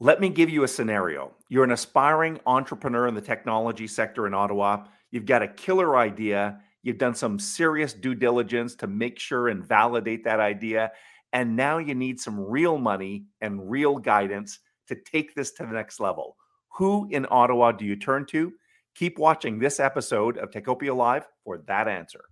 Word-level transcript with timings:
Let 0.00 0.20
me 0.20 0.28
give 0.28 0.50
you 0.50 0.64
a 0.64 0.68
scenario. 0.68 1.32
You're 1.48 1.64
an 1.64 1.70
aspiring 1.70 2.40
entrepreneur 2.46 3.06
in 3.06 3.14
the 3.14 3.20
technology 3.20 3.86
sector 3.86 4.26
in 4.26 4.34
Ottawa. 4.34 4.86
You've 5.12 5.26
got 5.26 5.42
a 5.42 5.48
killer 5.48 5.96
idea. 5.96 6.58
You've 6.82 6.98
done 6.98 7.14
some 7.14 7.38
serious 7.38 7.92
due 7.92 8.16
diligence 8.16 8.74
to 8.76 8.88
make 8.88 9.20
sure 9.20 9.48
and 9.48 9.64
validate 9.64 10.24
that 10.24 10.40
idea. 10.40 10.90
And 11.32 11.54
now 11.54 11.78
you 11.78 11.94
need 11.94 12.18
some 12.18 12.40
real 12.40 12.76
money 12.76 13.26
and 13.40 13.70
real 13.70 13.98
guidance 13.98 14.58
to 14.88 14.96
take 14.96 15.34
this 15.34 15.52
to 15.52 15.62
the 15.62 15.72
next 15.72 16.00
level. 16.00 16.36
Who 16.76 17.08
in 17.10 17.26
Ottawa 17.30 17.70
do 17.72 17.84
you 17.84 17.94
turn 17.94 18.26
to? 18.26 18.52
Keep 18.96 19.18
watching 19.18 19.60
this 19.60 19.78
episode 19.78 20.38
of 20.38 20.50
Techopia 20.50 20.94
Live 20.94 21.26
for 21.44 21.58
that 21.68 21.86
answer. 21.88 22.24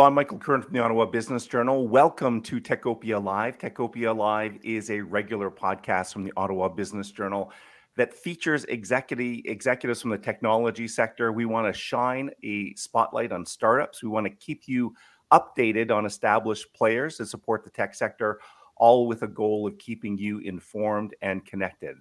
Hello, 0.00 0.08
I'm 0.08 0.14
Michael 0.14 0.38
Curran 0.38 0.62
from 0.62 0.72
the 0.72 0.78
Ottawa 0.78 1.04
Business 1.04 1.46
Journal. 1.46 1.86
Welcome 1.86 2.40
to 2.44 2.58
Techopia 2.58 3.22
Live. 3.22 3.58
Techopia 3.58 4.16
Live 4.16 4.56
is 4.62 4.90
a 4.90 5.02
regular 5.02 5.50
podcast 5.50 6.14
from 6.14 6.24
the 6.24 6.32
Ottawa 6.38 6.68
Business 6.68 7.10
Journal 7.10 7.52
that 7.98 8.14
features 8.14 8.64
executive, 8.64 9.42
executives 9.44 10.00
from 10.00 10.10
the 10.10 10.16
technology 10.16 10.88
sector. 10.88 11.32
We 11.32 11.44
want 11.44 11.66
to 11.66 11.78
shine 11.78 12.30
a 12.42 12.72
spotlight 12.76 13.30
on 13.30 13.44
startups. 13.44 14.02
We 14.02 14.08
want 14.08 14.24
to 14.24 14.30
keep 14.30 14.62
you 14.64 14.94
updated 15.34 15.90
on 15.90 16.06
established 16.06 16.72
players 16.72 17.18
that 17.18 17.26
support 17.26 17.62
the 17.62 17.70
tech 17.70 17.94
sector, 17.94 18.40
all 18.76 19.06
with 19.06 19.20
a 19.20 19.28
goal 19.28 19.66
of 19.66 19.76
keeping 19.76 20.16
you 20.16 20.38
informed 20.38 21.14
and 21.20 21.44
connected. 21.44 21.96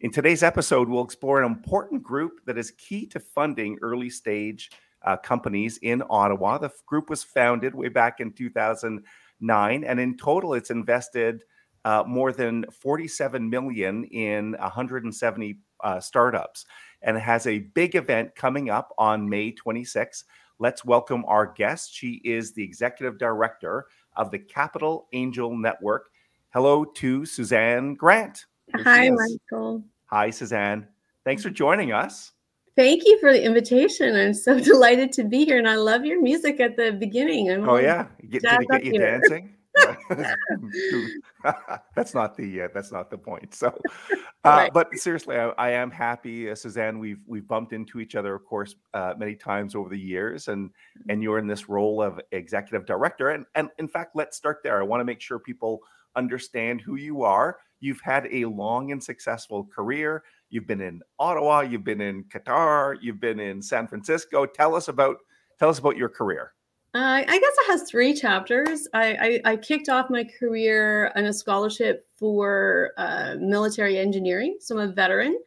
In 0.00 0.10
today's 0.10 0.42
episode, 0.42 0.88
we'll 0.88 1.04
explore 1.04 1.40
an 1.40 1.46
important 1.46 2.02
group 2.02 2.40
that 2.46 2.58
is 2.58 2.72
key 2.72 3.06
to 3.06 3.20
funding 3.20 3.78
early 3.82 4.10
stage 4.10 4.68
uh, 5.06 5.16
companies 5.16 5.78
in 5.78 6.02
Ottawa. 6.10 6.58
The 6.58 6.70
group 6.86 7.08
was 7.08 7.22
founded 7.22 7.74
way 7.74 7.88
back 7.88 8.20
in 8.20 8.32
2009, 8.32 9.84
and 9.84 10.00
in 10.00 10.16
total, 10.16 10.54
it's 10.54 10.70
invested 10.70 11.44
uh, 11.84 12.02
more 12.06 12.32
than 12.32 12.64
47 12.70 13.48
million 13.48 14.04
in 14.04 14.52
170 14.58 15.58
uh, 15.84 16.00
startups, 16.00 16.66
and 17.02 17.16
has 17.16 17.46
a 17.46 17.60
big 17.60 17.94
event 17.94 18.34
coming 18.34 18.68
up 18.70 18.92
on 18.98 19.28
May 19.28 19.52
26. 19.52 20.24
Let's 20.58 20.84
welcome 20.84 21.24
our 21.26 21.46
guest. 21.52 21.94
She 21.94 22.20
is 22.24 22.52
the 22.52 22.64
executive 22.64 23.18
director 23.18 23.86
of 24.16 24.30
the 24.30 24.38
Capital 24.38 25.06
Angel 25.12 25.56
Network. 25.56 26.08
Hello 26.52 26.84
to 26.84 27.24
Suzanne 27.26 27.94
Grant. 27.94 28.46
Hi, 28.74 29.10
Michael. 29.10 29.84
Hi, 30.06 30.30
Suzanne. 30.30 30.88
Thanks 31.24 31.42
for 31.42 31.50
joining 31.50 31.92
us. 31.92 32.32
Thank 32.76 33.06
you 33.06 33.18
for 33.20 33.32
the 33.32 33.42
invitation. 33.42 34.14
I'm 34.14 34.34
so 34.34 34.60
delighted 34.72 35.10
to 35.12 35.24
be 35.24 35.44
here, 35.44 35.58
and 35.58 35.68
I 35.68 35.76
love 35.76 36.04
your 36.04 36.20
music 36.20 36.60
at 36.60 36.76
the 36.76 36.92
beginning. 36.92 37.50
I'm 37.50 37.68
oh 37.68 37.76
yeah, 37.76 38.06
get, 38.28 38.42
did 38.42 38.60
it 38.60 38.68
get 38.70 38.84
you 38.84 38.92
here. 38.92 39.18
dancing? 39.20 39.52
that's 41.94 42.14
not 42.14 42.36
the 42.36 42.62
uh, 42.62 42.68
that's 42.74 42.92
not 42.92 43.10
the 43.10 43.18
point. 43.18 43.54
So, 43.54 43.68
uh, 44.08 44.14
right. 44.44 44.72
but 44.72 44.94
seriously, 44.94 45.36
I, 45.36 45.48
I 45.58 45.70
am 45.70 45.90
happy, 45.90 46.50
uh, 46.50 46.54
Suzanne. 46.54 46.98
We've 46.98 47.20
we've 47.26 47.46
bumped 47.48 47.72
into 47.72 48.00
each 48.00 48.14
other, 48.14 48.34
of 48.34 48.44
course, 48.44 48.74
uh, 48.94 49.14
many 49.18 49.34
times 49.34 49.74
over 49.74 49.88
the 49.88 49.98
years, 49.98 50.48
and 50.48 50.70
and 51.08 51.22
you're 51.22 51.38
in 51.38 51.46
this 51.46 51.68
role 51.68 52.02
of 52.02 52.20
executive 52.32 52.86
director. 52.86 53.30
And 53.30 53.46
and 53.54 53.70
in 53.78 53.88
fact, 53.88 54.12
let's 54.14 54.36
start 54.36 54.58
there. 54.62 54.80
I 54.80 54.84
want 54.84 55.00
to 55.00 55.04
make 55.04 55.20
sure 55.20 55.38
people 55.38 55.80
understand 56.14 56.80
who 56.80 56.96
you 56.96 57.22
are. 57.22 57.58
You've 57.80 58.00
had 58.00 58.26
a 58.30 58.46
long 58.46 58.92
and 58.92 59.02
successful 59.02 59.64
career. 59.64 60.24
You've 60.50 60.66
been 60.66 60.80
in 60.80 61.00
Ottawa, 61.18 61.60
you've 61.60 61.84
been 61.84 62.00
in 62.00 62.24
Qatar, 62.24 62.96
you've 63.00 63.20
been 63.20 63.40
in 63.40 63.60
San 63.62 63.86
Francisco. 63.86 64.46
Tell 64.46 64.74
us 64.74 64.88
about 64.88 65.16
tell 65.58 65.68
us 65.68 65.78
about 65.78 65.96
your 65.96 66.08
career. 66.08 66.52
Uh, 66.94 67.22
I 67.28 67.38
guess 67.38 67.54
it 67.58 67.70
has 67.70 67.82
three 67.82 68.14
chapters. 68.14 68.88
I, 68.94 69.40
I, 69.44 69.52
I, 69.52 69.56
kicked 69.56 69.90
off 69.90 70.08
my 70.08 70.24
career 70.38 71.12
on 71.14 71.26
a 71.26 71.32
scholarship 71.32 72.06
for 72.16 72.92
uh, 72.96 73.34
military 73.38 73.98
engineering. 73.98 74.56
So 74.60 74.78
I'm 74.78 74.88
a 74.88 74.92
veteran 74.92 75.38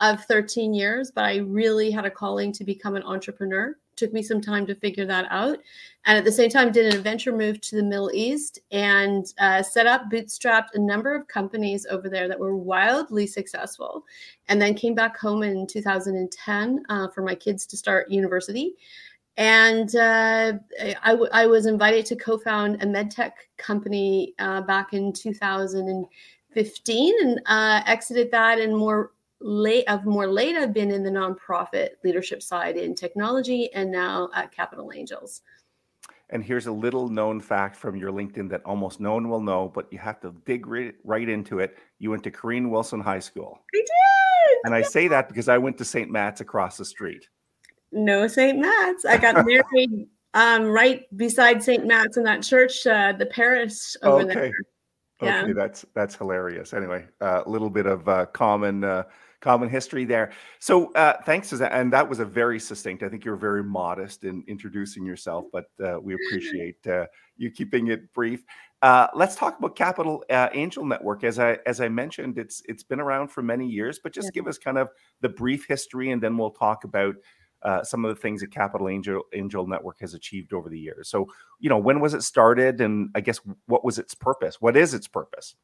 of 0.00 0.24
13 0.24 0.72
years, 0.72 1.12
but 1.14 1.24
I 1.24 1.38
really 1.38 1.90
had 1.90 2.06
a 2.06 2.10
calling 2.10 2.52
to 2.52 2.64
become 2.64 2.96
an 2.96 3.02
entrepreneur 3.02 3.76
took 3.96 4.12
me 4.12 4.22
some 4.22 4.40
time 4.40 4.66
to 4.66 4.74
figure 4.74 5.06
that 5.06 5.26
out. 5.30 5.58
And 6.06 6.18
at 6.18 6.24
the 6.24 6.32
same 6.32 6.50
time, 6.50 6.72
did 6.72 6.86
an 6.86 6.96
adventure 6.96 7.32
move 7.32 7.60
to 7.62 7.76
the 7.76 7.82
Middle 7.82 8.10
East 8.12 8.58
and 8.70 9.26
uh, 9.38 9.62
set 9.62 9.86
up, 9.86 10.10
bootstrapped 10.10 10.74
a 10.74 10.78
number 10.78 11.14
of 11.14 11.28
companies 11.28 11.86
over 11.90 12.08
there 12.08 12.28
that 12.28 12.38
were 12.38 12.56
wildly 12.56 13.26
successful. 13.26 14.04
And 14.48 14.60
then 14.60 14.74
came 14.74 14.94
back 14.94 15.18
home 15.18 15.42
in 15.42 15.66
2010 15.66 16.82
uh, 16.88 17.08
for 17.08 17.22
my 17.22 17.34
kids 17.34 17.66
to 17.66 17.76
start 17.76 18.10
university. 18.10 18.74
And 19.36 19.94
uh, 19.96 20.52
I, 21.02 21.10
w- 21.10 21.30
I 21.32 21.46
was 21.46 21.66
invited 21.66 22.06
to 22.06 22.16
co 22.16 22.38
found 22.38 22.82
a 22.82 22.86
medtech 22.86 23.32
company 23.56 24.34
uh, 24.38 24.60
back 24.60 24.92
in 24.92 25.12
2015 25.12 27.14
and 27.20 27.40
uh, 27.46 27.82
exited 27.86 28.30
that 28.30 28.60
and 28.60 28.76
more 28.76 29.10
late 29.44 29.86
of 29.88 30.06
more 30.06 30.26
late 30.26 30.56
I've 30.56 30.72
been 30.72 30.90
in 30.90 31.02
the 31.02 31.10
nonprofit 31.10 31.90
leadership 32.02 32.42
side 32.42 32.76
in 32.78 32.94
technology 32.94 33.70
and 33.74 33.92
now 33.92 34.30
at 34.34 34.50
Capital 34.50 34.90
Angels. 34.94 35.42
And 36.30 36.42
here's 36.42 36.66
a 36.66 36.72
little 36.72 37.10
known 37.10 37.40
fact 37.40 37.76
from 37.76 37.94
your 37.94 38.10
LinkedIn 38.10 38.48
that 38.48 38.62
almost 38.64 39.00
no 39.00 39.12
one 39.12 39.28
will 39.28 39.42
know, 39.42 39.70
but 39.72 39.86
you 39.92 39.98
have 39.98 40.18
to 40.22 40.34
dig 40.46 40.66
right, 40.66 40.94
right 41.04 41.28
into 41.28 41.58
it. 41.58 41.76
You 41.98 42.10
went 42.10 42.24
to 42.24 42.30
Cairine 42.30 42.70
Wilson 42.70 43.00
High 43.00 43.18
School. 43.18 43.60
I 43.74 43.78
did. 43.78 44.58
And 44.64 44.74
I 44.74 44.80
say 44.80 45.08
that 45.08 45.28
because 45.28 45.50
I 45.50 45.58
went 45.58 45.76
to 45.78 45.84
St. 45.84 46.10
Matt's 46.10 46.40
across 46.40 46.78
the 46.78 46.84
street. 46.86 47.28
No 47.92 48.26
St. 48.26 48.58
Matt's. 48.58 49.04
I 49.04 49.18
got 49.18 49.44
married 49.44 50.08
um, 50.34 50.64
right 50.64 51.04
beside 51.16 51.62
St. 51.62 51.86
Matt's 51.86 52.16
in 52.16 52.24
that 52.24 52.42
church, 52.42 52.86
uh, 52.86 53.12
the 53.12 53.26
parish 53.26 53.94
over 54.02 54.24
okay. 54.24 54.34
there. 54.34 54.52
Okay, 55.22 55.52
that's 55.52 55.86
that's 55.94 56.16
hilarious. 56.16 56.72
Anyway, 56.72 57.04
a 57.20 57.24
uh, 57.24 57.42
little 57.46 57.70
bit 57.70 57.86
of 57.86 58.08
uh, 58.08 58.26
common 58.26 58.82
uh, 58.82 59.04
common 59.44 59.68
history 59.68 60.06
there. 60.06 60.32
So 60.58 60.90
uh, 60.94 61.22
thanks, 61.24 61.48
Suzanne. 61.48 61.70
And 61.70 61.92
that 61.92 62.08
was 62.08 62.18
a 62.18 62.24
very 62.24 62.58
succinct. 62.58 63.02
I 63.02 63.08
think 63.10 63.24
you're 63.24 63.36
very 63.36 63.62
modest 63.62 64.24
in 64.24 64.42
introducing 64.48 65.04
yourself, 65.04 65.44
but 65.52 65.66
uh, 65.84 66.00
we 66.00 66.14
appreciate 66.14 66.84
uh, 66.86 67.06
you 67.36 67.50
keeping 67.50 67.88
it 67.88 68.12
brief. 68.14 68.42
Uh, 68.80 69.06
let's 69.14 69.36
talk 69.36 69.58
about 69.58 69.76
Capital 69.76 70.24
uh, 70.30 70.48
Angel 70.54 70.84
Network. 70.84 71.24
As 71.24 71.38
I 71.38 71.58
as 71.66 71.80
I 71.80 71.88
mentioned, 71.88 72.38
it's 72.38 72.62
it's 72.66 72.82
been 72.82 73.00
around 73.00 73.28
for 73.28 73.42
many 73.42 73.66
years, 73.66 74.00
but 74.02 74.12
just 74.12 74.26
yeah. 74.28 74.40
give 74.40 74.46
us 74.46 74.58
kind 74.58 74.78
of 74.78 74.88
the 75.20 75.28
brief 75.28 75.66
history, 75.66 76.10
and 76.10 76.22
then 76.22 76.36
we'll 76.36 76.50
talk 76.50 76.84
about. 76.84 77.14
Uh, 77.62 77.82
some 77.82 78.04
of 78.04 78.14
the 78.14 78.20
things 78.20 78.42
that 78.42 78.50
Capital 78.52 78.90
Angel 78.90 79.22
Angel 79.32 79.66
Network 79.66 79.98
has 80.00 80.12
achieved 80.12 80.52
over 80.52 80.68
the 80.68 80.78
years. 80.78 81.08
So, 81.08 81.26
you 81.60 81.70
know, 81.70 81.78
when 81.78 81.98
was 81.98 82.12
it 82.12 82.22
started, 82.22 82.82
and 82.82 83.08
I 83.14 83.22
guess 83.22 83.40
what 83.64 83.82
was 83.82 83.98
its 83.98 84.14
purpose? 84.14 84.60
What 84.60 84.76
is 84.76 84.92
its 84.92 85.08
purpose? 85.08 85.56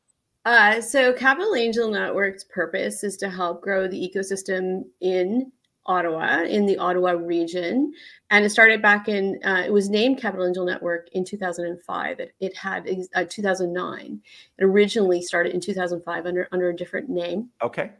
Uh, 0.44 0.80
so, 0.80 1.12
Capital 1.12 1.54
Angel 1.54 1.90
Network's 1.90 2.44
purpose 2.44 3.04
is 3.04 3.16
to 3.18 3.28
help 3.28 3.60
grow 3.60 3.86
the 3.86 3.96
ecosystem 3.96 4.84
in 5.00 5.52
Ottawa, 5.86 6.42
in 6.44 6.66
the 6.66 6.78
Ottawa 6.78 7.10
region. 7.10 7.92
And 8.30 8.44
it 8.44 8.50
started 8.50 8.80
back 8.80 9.08
in, 9.08 9.38
uh, 9.44 9.64
it 9.66 9.72
was 9.72 9.90
named 9.90 10.18
Capital 10.18 10.46
Angel 10.46 10.64
Network 10.64 11.08
in 11.12 11.24
2005. 11.24 12.20
It, 12.20 12.34
it 12.40 12.56
had 12.56 12.88
uh, 13.14 13.24
2009. 13.28 14.20
It 14.58 14.64
originally 14.64 15.20
started 15.20 15.52
in 15.52 15.60
2005 15.60 16.26
under, 16.26 16.48
under 16.52 16.70
a 16.70 16.76
different 16.76 17.08
name. 17.08 17.50
Okay. 17.62 17.90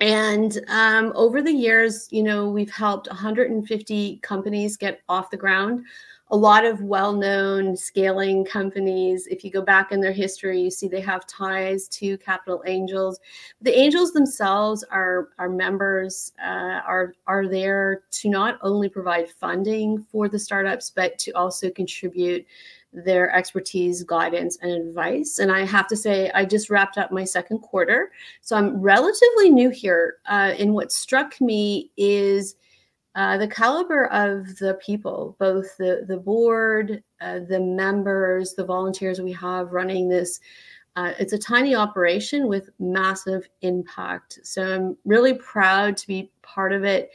And 0.00 0.58
um, 0.68 1.12
over 1.14 1.40
the 1.40 1.52
years, 1.52 2.08
you 2.10 2.22
know, 2.22 2.50
we've 2.50 2.70
helped 2.70 3.08
150 3.08 4.18
companies 4.18 4.76
get 4.76 5.00
off 5.08 5.30
the 5.30 5.38
ground 5.38 5.84
a 6.30 6.36
lot 6.36 6.64
of 6.64 6.82
well-known 6.82 7.76
scaling 7.76 8.44
companies 8.44 9.28
if 9.28 9.44
you 9.44 9.50
go 9.50 9.62
back 9.62 9.92
in 9.92 10.00
their 10.00 10.12
history 10.12 10.60
you 10.60 10.70
see 10.70 10.88
they 10.88 11.00
have 11.00 11.26
ties 11.26 11.86
to 11.88 12.18
capital 12.18 12.62
angels. 12.66 13.20
The 13.60 13.76
angels 13.78 14.12
themselves 14.12 14.84
are 14.90 15.28
are 15.38 15.48
members 15.48 16.32
uh, 16.44 16.80
are 16.86 17.14
are 17.26 17.46
there 17.46 18.02
to 18.10 18.28
not 18.28 18.58
only 18.62 18.88
provide 18.88 19.30
funding 19.30 20.02
for 20.10 20.28
the 20.28 20.38
startups 20.38 20.90
but 20.90 21.18
to 21.20 21.32
also 21.32 21.70
contribute 21.70 22.44
their 22.92 23.30
expertise 23.32 24.02
guidance 24.02 24.58
and 24.62 24.72
advice. 24.72 25.38
And 25.38 25.52
i 25.52 25.64
have 25.64 25.86
to 25.88 25.96
say 25.96 26.30
i 26.34 26.44
just 26.44 26.70
wrapped 26.70 26.98
up 26.98 27.12
my 27.12 27.24
second 27.24 27.58
quarter 27.58 28.10
so 28.40 28.56
i'm 28.56 28.80
relatively 28.80 29.50
new 29.50 29.70
here. 29.70 30.16
Uh, 30.28 30.54
and 30.58 30.74
what 30.74 30.90
struck 30.90 31.40
me 31.40 31.92
is 31.96 32.56
uh, 33.16 33.38
the 33.38 33.48
caliber 33.48 34.06
of 34.12 34.58
the 34.58 34.74
people, 34.74 35.34
both 35.38 35.74
the, 35.78 36.04
the 36.06 36.18
board, 36.18 37.02
uh, 37.22 37.40
the 37.48 37.58
members, 37.58 38.52
the 38.52 38.64
volunteers 38.64 39.22
we 39.22 39.32
have 39.32 39.72
running 39.72 40.06
this. 40.06 40.38
Uh, 40.96 41.12
it's 41.18 41.32
a 41.32 41.38
tiny 41.38 41.74
operation 41.74 42.46
with 42.46 42.68
massive 42.78 43.48
impact. 43.62 44.38
So 44.42 44.62
I'm 44.62 44.96
really 45.06 45.32
proud 45.32 45.96
to 45.96 46.06
be 46.06 46.30
part 46.42 46.74
of 46.74 46.84
it. 46.84 47.10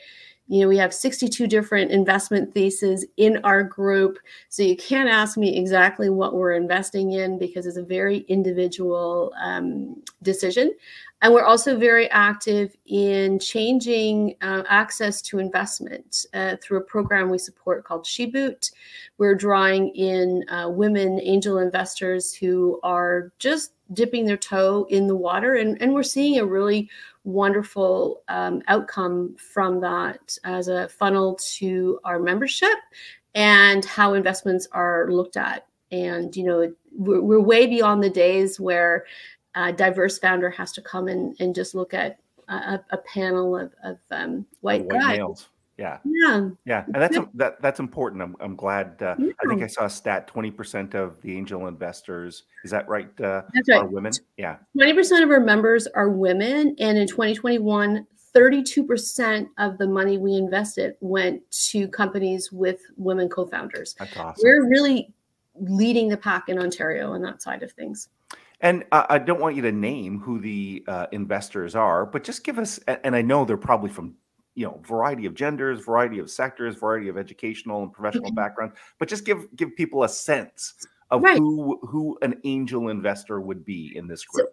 you 0.48 0.62
know, 0.62 0.68
we 0.68 0.78
have 0.78 0.94
62 0.94 1.46
different 1.46 1.92
investment 1.92 2.52
theses 2.52 3.06
in 3.18 3.38
our 3.44 3.64
group. 3.64 4.18
So 4.50 4.64
you 4.64 4.76
can't 4.76 5.08
ask 5.08 5.38
me 5.38 5.56
exactly 5.56 6.10
what 6.10 6.34
we're 6.34 6.54
investing 6.54 7.12
in 7.12 7.38
because 7.38 7.68
it's 7.68 7.78
a 7.78 7.84
very 7.84 8.20
individual 8.28 9.34
um, 9.40 10.02
decision. 10.24 10.74
And 11.22 11.34
we're 11.34 11.46
also 11.46 11.78
very 11.78 12.10
active 12.10 12.76
in 12.88 13.38
changing 13.38 14.36
uh, 14.42 14.64
access 14.68 15.22
to 15.24 15.38
investment 15.38 16.26
uh, 16.34 16.56
through 16.62 16.80
a 16.80 16.84
program 16.84 17.30
we 17.30 17.38
support 17.38 17.84
called 17.84 18.06
SheBoot. 18.06 18.72
We're 19.20 19.36
drawing 19.36 19.90
in 19.90 20.44
uh, 20.50 20.70
women 20.70 21.20
angel 21.22 21.60
investors 21.60 22.34
who 22.34 22.80
are 22.82 23.32
just 23.38 23.74
dipping 23.94 24.26
their 24.26 24.38
toe 24.38 24.88
in 24.90 25.06
the 25.06 25.16
water. 25.16 25.56
And, 25.56 25.80
and 25.80 25.94
we're 25.94 26.02
seeing 26.02 26.40
a 26.40 26.46
really 26.46 26.90
wonderful 27.24 28.24
um, 28.28 28.64
outcome 28.68 29.36
from 29.36 29.80
that 29.82 30.38
as 30.44 30.70
a 30.70 30.90
funnel 30.90 31.38
to 31.58 32.00
our 32.04 32.20
membership 32.20 32.78
and 33.36 33.86
how 33.86 34.16
investments 34.16 34.68
are 34.72 35.12
looked 35.12 35.38
at. 35.38 35.68
And, 35.92 36.36
you 36.36 36.46
know, 36.46 36.74
we're, 36.94 37.22
we're 37.22 37.40
way 37.40 37.68
beyond 37.68 38.04
the 38.04 38.10
days 38.10 38.60
where 38.60 39.06
a 39.56 39.74
diverse 39.74 40.20
founder 40.20 40.50
has 40.50 40.72
to 40.74 40.82
come 40.82 41.08
in 41.08 41.36
and 41.40 41.54
just 41.54 41.76
look 41.76 41.94
at 41.94 42.20
a, 42.48 42.80
a 42.90 42.98
panel 42.98 43.58
of, 43.58 43.74
of 43.84 43.98
um, 44.12 44.46
white, 44.62 44.86
white 44.86 45.00
guys. 45.00 45.18
Males. 45.18 45.50
Yeah. 45.78 45.98
Yeah. 46.04 46.50
Yeah. 46.66 46.84
And 46.94 46.96
that's 46.96 47.18
that, 47.34 47.62
that's 47.62 47.80
important. 47.80 48.22
I'm, 48.22 48.36
I'm 48.40 48.56
glad. 48.56 49.02
Uh, 49.02 49.16
yeah. 49.18 49.32
I 49.44 49.48
think 49.48 49.64
I 49.64 49.68
saw 49.68 49.86
a 49.86 49.90
stat 49.90 50.30
20% 50.32 50.94
of 50.94 51.20
the 51.22 51.36
angel 51.36 51.68
investors, 51.68 52.44
is 52.64 52.72
that 52.72 52.88
right? 52.88 53.08
Uh, 53.20 53.42
that's 53.54 53.70
right. 53.70 53.82
Are 53.82 53.88
women? 53.88 54.12
Yeah. 54.38 54.58
20% 54.78 55.24
of 55.24 55.32
our 55.32 55.40
members 55.40 55.88
are 55.88 56.10
women. 56.10 56.76
And 56.78 56.98
in 56.98 57.08
2021, 57.08 58.06
32% 58.36 59.50
of 59.58 59.78
the 59.78 59.88
money 59.88 60.18
we 60.18 60.36
invested 60.36 60.96
went 61.00 61.42
to 61.70 61.88
companies 61.88 62.52
with 62.52 62.82
women 62.98 63.28
co 63.28 63.46
founders. 63.46 63.96
That's 63.98 64.16
awesome. 64.16 64.42
We're 64.44 64.70
really 64.70 65.12
leading 65.56 66.10
the 66.10 66.18
pack 66.18 66.48
in 66.48 66.60
Ontario 66.60 67.12
on 67.12 67.22
that 67.24 67.42
side 67.42 67.64
of 67.64 67.72
things. 67.72 68.10
And 68.62 68.86
uh, 68.92 69.06
I 69.10 69.18
don't 69.18 69.42
want 69.42 69.56
you 69.56 69.62
to 69.64 69.72
name 69.72 70.20
who 70.20 70.40
the 70.40 70.84
uh, 70.88 71.08
investors 71.12 71.76
are, 71.76 72.06
but 72.06 72.24
just 72.24 72.44
give 72.44 72.60
us, 72.60 72.80
and 72.88 73.16
I 73.16 73.22
know 73.22 73.44
they're 73.44 73.58
probably 73.58 73.90
from 73.90 74.16
you 74.56 74.66
know 74.66 74.82
variety 74.86 75.26
of 75.26 75.34
genders 75.34 75.80
variety 75.86 76.20
of 76.20 76.30
sectors 76.30 76.76
variety 76.76 77.08
of 77.08 77.18
educational 77.18 77.84
and 77.84 77.94
professional 77.94 78.26
mm-hmm. 78.26 78.36
backgrounds 78.36 78.76
but 79.00 79.08
just 79.08 79.26
give 79.26 79.48
give 79.56 79.76
people 79.76 80.04
a 80.04 80.10
sense 80.10 80.74
of 81.10 81.22
right. 81.22 81.38
who 81.38 81.80
who 81.88 82.18
an 82.22 82.36
angel 82.44 82.90
investor 82.90 83.40
would 83.40 83.64
be 83.64 83.94
in 83.96 84.08
this 84.08 84.26
group 84.26 84.50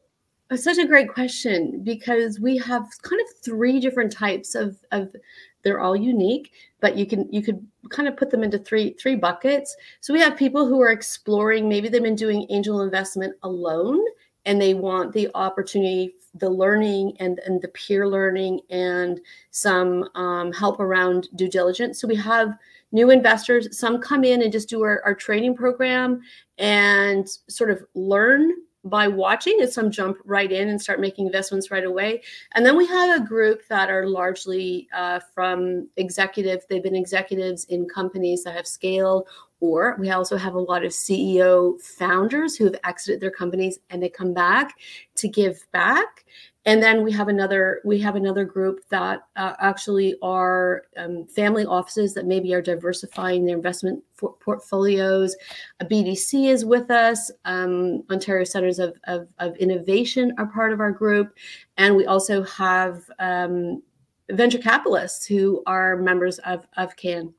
so, 0.50 0.56
such 0.56 0.78
a 0.78 0.86
great 0.86 1.12
question 1.12 1.82
because 1.84 2.40
we 2.40 2.56
have 2.58 2.86
kind 3.02 3.20
of 3.20 3.26
three 3.44 3.80
different 3.80 4.12
types 4.12 4.54
of 4.54 4.78
of 4.92 5.14
they're 5.62 5.80
all 5.80 5.96
unique 5.96 6.52
but 6.80 6.96
you 6.96 7.06
can 7.06 7.30
you 7.32 7.42
could 7.42 7.66
kind 7.90 8.08
of 8.08 8.16
put 8.16 8.30
them 8.30 8.42
into 8.42 8.58
three 8.58 8.94
three 9.00 9.16
buckets 9.16 9.76
so 10.00 10.12
we 10.12 10.20
have 10.20 10.36
people 10.36 10.66
who 10.66 10.80
are 10.80 10.90
exploring 10.90 11.68
maybe 11.68 11.88
they've 11.88 12.02
been 12.02 12.14
doing 12.14 12.46
angel 12.50 12.82
investment 12.82 13.34
alone 13.42 14.00
and 14.46 14.60
they 14.60 14.74
want 14.74 15.12
the 15.12 15.28
opportunity 15.34 16.14
the 16.34 16.48
learning 16.48 17.16
and, 17.20 17.38
and 17.40 17.60
the 17.60 17.68
peer 17.68 18.08
learning 18.08 18.60
and 18.70 19.20
some 19.50 20.08
um, 20.14 20.52
help 20.52 20.80
around 20.80 21.28
due 21.34 21.48
diligence. 21.48 22.00
So 22.00 22.08
we 22.08 22.16
have 22.16 22.56
new 22.92 23.10
investors. 23.10 23.78
Some 23.78 24.00
come 24.00 24.24
in 24.24 24.42
and 24.42 24.52
just 24.52 24.68
do 24.68 24.82
our, 24.82 25.02
our 25.04 25.14
training 25.14 25.56
program 25.56 26.20
and 26.58 27.28
sort 27.48 27.70
of 27.70 27.84
learn 27.94 28.52
by 28.84 29.08
watching 29.08 29.58
and 29.60 29.70
some 29.70 29.90
jump 29.90 30.18
right 30.24 30.50
in 30.52 30.68
and 30.68 30.80
start 30.80 31.00
making 31.00 31.26
investments 31.26 31.70
right 31.70 31.84
away. 31.84 32.22
And 32.54 32.64
then 32.64 32.76
we 32.76 32.86
have 32.86 33.20
a 33.20 33.24
group 33.24 33.66
that 33.68 33.90
are 33.90 34.06
largely 34.06 34.88
uh, 34.94 35.20
from 35.34 35.88
executive 35.96 36.62
they've 36.68 36.82
been 36.82 36.94
executives 36.94 37.64
in 37.64 37.88
companies 37.88 38.44
that 38.44 38.54
have 38.54 38.66
scaled 38.66 39.28
or 39.60 39.96
we 39.98 40.10
also 40.10 40.36
have 40.36 40.54
a 40.54 40.58
lot 40.58 40.84
of 40.84 40.92
ceo 40.92 41.80
founders 41.80 42.56
who 42.56 42.64
have 42.64 42.76
exited 42.84 43.20
their 43.20 43.30
companies 43.30 43.78
and 43.90 44.02
they 44.02 44.08
come 44.08 44.32
back 44.32 44.74
to 45.16 45.28
give 45.28 45.66
back 45.72 46.24
and 46.68 46.82
then 46.82 47.02
we 47.02 47.10
have 47.12 47.28
another 47.28 47.80
we 47.82 47.98
have 47.98 48.14
another 48.14 48.44
group 48.44 48.86
that 48.90 49.22
uh, 49.36 49.54
actually 49.58 50.16
are 50.20 50.82
um, 50.98 51.24
family 51.26 51.64
offices 51.64 52.12
that 52.12 52.26
maybe 52.26 52.52
are 52.52 52.60
diversifying 52.60 53.46
their 53.46 53.56
investment 53.56 54.04
for- 54.12 54.34
portfolios. 54.34 55.34
A 55.80 55.86
bdc 55.86 56.46
is 56.46 56.66
with 56.66 56.90
us. 56.90 57.30
Um, 57.46 58.02
ontario 58.10 58.44
centers 58.44 58.78
of, 58.78 58.98
of, 59.04 59.28
of, 59.38 59.56
innovation 59.56 60.34
are 60.36 60.46
part 60.46 60.74
of 60.74 60.80
our 60.80 60.92
group. 60.92 61.34
And 61.78 61.96
we 61.96 62.04
also 62.04 62.42
have 62.42 63.02
um, 63.18 63.82
venture 64.30 64.58
capitalists 64.58 65.24
who 65.24 65.62
are 65.64 65.96
members 65.96 66.38
of, 66.40 66.66
of 66.76 66.94
can 66.96 67.32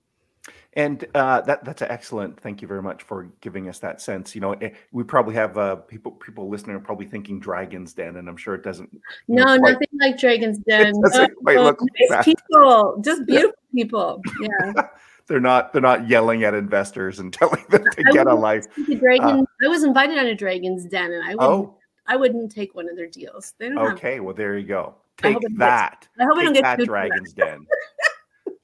and 0.74 1.04
uh, 1.16 1.42
that 1.42 1.66
that's 1.66 1.82
excellent. 1.82 2.40
Thank 2.40 2.62
you 2.62 2.68
very 2.68 2.82
much 2.82 3.02
for 3.04 3.32
giving 3.42 3.68
us 3.70 3.80
that 3.80 4.02
sense. 4.02 4.36
You 4.36 4.42
know, 4.42 4.54
eh, 4.54 4.70
we 4.92 5.04
probably 5.04 5.34
have 5.34 5.58
uh, 5.58 5.78
people 5.78 6.12
people 6.12 6.48
listening 6.48 6.76
are 6.76 6.80
probably 6.80 7.08
thinking 7.08 7.40
Dragon's 7.40 7.94
Den, 7.94 8.18
and 8.18 8.30
I'm 8.30 8.38
sure 8.38 8.54
it 8.54 8.64
doesn't. 8.64 8.90
No, 9.28 9.56
nothing 9.56 9.88
like 10.00 10.20
Dragon's 10.20 10.60
Den. 10.68 10.94
Oh, 10.96 11.28
oh, 11.48 11.76
nice 12.10 12.26
people, 12.26 13.02
just 13.04 13.26
beautiful 13.26 13.58
people. 13.74 14.22
Yeah. 14.40 14.88
they're 15.28 15.40
not 15.40 15.74
they're 15.74 15.82
not 15.82 16.08
yelling 16.08 16.44
at 16.44 16.54
investors 16.54 17.20
and 17.20 17.34
telling 17.34 17.64
them 17.70 17.84
to 17.84 18.04
I 18.08 18.12
get 18.12 18.28
a 18.28 18.36
life. 18.36 18.66
Dragon, 18.76 19.40
uh, 19.40 19.44
I 19.66 19.68
was 19.70 19.84
invited 19.84 20.20
on 20.20 20.28
a 20.28 20.36
Dragon's 20.36 20.86
Den, 20.86 21.12
and 21.12 21.24
I 21.24 21.30
wouldn't, 21.34 21.42
oh. 21.42 21.76
I 22.06 22.16
wouldn't 22.16 22.52
take 22.52 22.76
one 22.76 22.88
of 22.88 22.96
their 22.96 23.08
deals. 23.08 23.54
okay, 23.60 24.16
have, 24.16 24.24
well 24.24 24.36
there 24.36 24.56
you 24.56 24.68
go. 24.68 24.94
Take 25.18 25.38
I 25.38 25.40
that. 25.58 26.08
I 26.20 26.24
hope 26.26 26.38
I 26.38 26.44
don't 26.44 26.54
get 26.54 26.64
that 26.64 26.80
Dragon's 26.86 27.34
Den. 27.34 27.66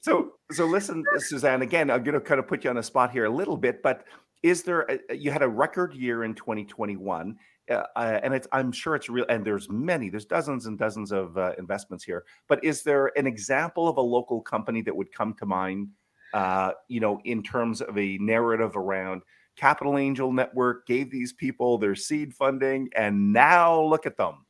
So, 0.06 0.34
so 0.52 0.66
listen, 0.66 1.04
Suzanne. 1.18 1.62
Again, 1.62 1.90
I'm 1.90 2.04
going 2.04 2.14
to 2.14 2.20
kind 2.20 2.38
of 2.38 2.46
put 2.46 2.62
you 2.62 2.70
on 2.70 2.76
the 2.76 2.82
spot 2.84 3.10
here 3.10 3.24
a 3.24 3.30
little 3.30 3.56
bit, 3.56 3.82
but 3.82 4.04
is 4.44 4.62
there? 4.62 4.86
A, 4.88 5.16
you 5.16 5.32
had 5.32 5.42
a 5.42 5.48
record 5.48 5.94
year 5.94 6.22
in 6.22 6.32
2021, 6.32 7.36
uh, 7.68 7.74
uh, 7.74 8.20
and 8.22 8.32
it's. 8.32 8.46
I'm 8.52 8.70
sure 8.70 8.94
it's 8.94 9.08
real. 9.08 9.26
And 9.28 9.44
there's 9.44 9.68
many. 9.68 10.08
There's 10.08 10.24
dozens 10.24 10.66
and 10.66 10.78
dozens 10.78 11.10
of 11.10 11.36
uh, 11.36 11.54
investments 11.58 12.04
here. 12.04 12.24
But 12.46 12.62
is 12.62 12.84
there 12.84 13.10
an 13.18 13.26
example 13.26 13.88
of 13.88 13.96
a 13.96 14.00
local 14.00 14.40
company 14.40 14.80
that 14.82 14.94
would 14.94 15.12
come 15.12 15.34
to 15.40 15.46
mind? 15.46 15.88
Uh, 16.32 16.70
you 16.86 17.00
know, 17.00 17.18
in 17.24 17.42
terms 17.42 17.80
of 17.80 17.98
a 17.98 18.16
narrative 18.18 18.76
around 18.76 19.22
Capital 19.56 19.98
Angel 19.98 20.32
Network 20.32 20.86
gave 20.86 21.10
these 21.10 21.32
people 21.32 21.78
their 21.78 21.96
seed 21.96 22.32
funding, 22.32 22.88
and 22.94 23.32
now 23.32 23.82
look 23.82 24.06
at 24.06 24.16
them. 24.16 24.46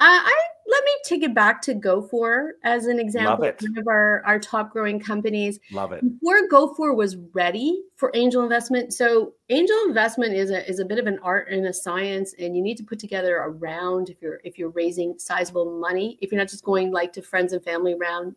Uh, 0.00 0.06
I 0.06 0.47
let 0.68 0.84
me 0.84 0.90
take 1.02 1.22
it 1.22 1.34
back 1.34 1.62
to 1.62 1.74
GoFor 1.74 2.50
as 2.62 2.86
an 2.86 3.00
example. 3.00 3.38
One 3.38 3.78
of 3.78 3.88
our, 3.88 4.22
our 4.26 4.38
top 4.38 4.70
growing 4.70 5.00
companies. 5.00 5.58
Love 5.72 5.92
it. 5.92 6.02
Before 6.02 6.46
GoFor 6.48 6.94
was 6.94 7.16
ready 7.32 7.82
for 7.96 8.10
angel 8.14 8.42
investment. 8.42 8.92
So 8.92 9.32
angel 9.48 9.76
investment 9.86 10.34
is 10.34 10.50
a 10.50 10.68
is 10.68 10.78
a 10.78 10.84
bit 10.84 10.98
of 10.98 11.06
an 11.06 11.18
art 11.22 11.48
and 11.50 11.66
a 11.66 11.72
science, 11.72 12.34
and 12.38 12.54
you 12.54 12.62
need 12.62 12.76
to 12.76 12.84
put 12.84 12.98
together 12.98 13.38
a 13.38 13.48
round 13.48 14.10
if 14.10 14.20
you're 14.20 14.40
if 14.44 14.58
you're 14.58 14.70
raising 14.70 15.18
sizable 15.18 15.80
money. 15.80 16.18
If 16.20 16.30
you're 16.30 16.40
not 16.40 16.50
just 16.50 16.64
going 16.64 16.92
like 16.92 17.14
to 17.14 17.22
friends 17.22 17.54
and 17.54 17.64
family 17.64 17.94
round 17.94 18.36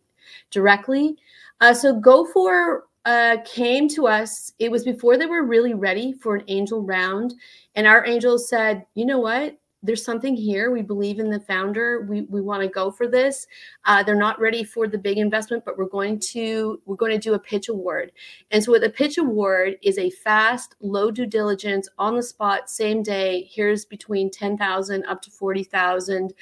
directly. 0.51 1.17
Uh, 1.59 1.73
so 1.73 1.99
GoFor 1.99 2.81
uh, 3.03 3.37
came 3.43 3.89
to 3.89 4.07
us. 4.07 4.53
It 4.57 4.71
was 4.71 4.85
before 4.85 5.17
they 5.17 5.25
were 5.25 5.43
really 5.43 5.73
ready 5.73 6.13
for 6.13 6.35
an 6.35 6.45
angel 6.47 6.81
round, 6.81 7.33
and 7.75 7.87
our 7.87 8.05
angels 8.05 8.47
said, 8.47 8.85
"You 8.95 9.05
know 9.05 9.19
what? 9.19 9.57
There's 9.83 10.03
something 10.03 10.35
here. 10.35 10.71
We 10.71 10.81
believe 10.81 11.19
in 11.19 11.29
the 11.29 11.39
founder. 11.39 12.01
We, 12.01 12.21
we 12.21 12.41
want 12.41 12.61
to 12.61 12.67
go 12.67 12.91
for 12.91 13.07
this. 13.07 13.47
Uh, 13.85 14.03
they're 14.03 14.15
not 14.15 14.39
ready 14.39 14.63
for 14.63 14.87
the 14.87 14.97
big 14.97 15.17
investment, 15.17 15.65
but 15.65 15.77
we're 15.77 15.85
going 15.85 16.19
to 16.19 16.81
we're 16.85 16.95
going 16.95 17.11
to 17.11 17.17
do 17.17 17.33
a 17.33 17.39
pitch 17.39 17.69
award. 17.69 18.11
And 18.51 18.63
so, 18.63 18.71
what 18.71 18.81
the 18.81 18.89
pitch 18.89 19.17
award 19.17 19.77
is 19.81 19.97
a 19.97 20.09
fast, 20.09 20.75
low 20.81 21.09
due 21.09 21.25
diligence, 21.25 21.89
on 21.97 22.15
the 22.15 22.23
spot, 22.23 22.69
same 22.69 23.01
day. 23.01 23.49
Here's 23.51 23.85
between 23.85 24.29
ten 24.29 24.57
thousand 24.57 25.05
up 25.05 25.21
to 25.23 25.31
forty 25.31 25.63
thousand. 25.63 26.33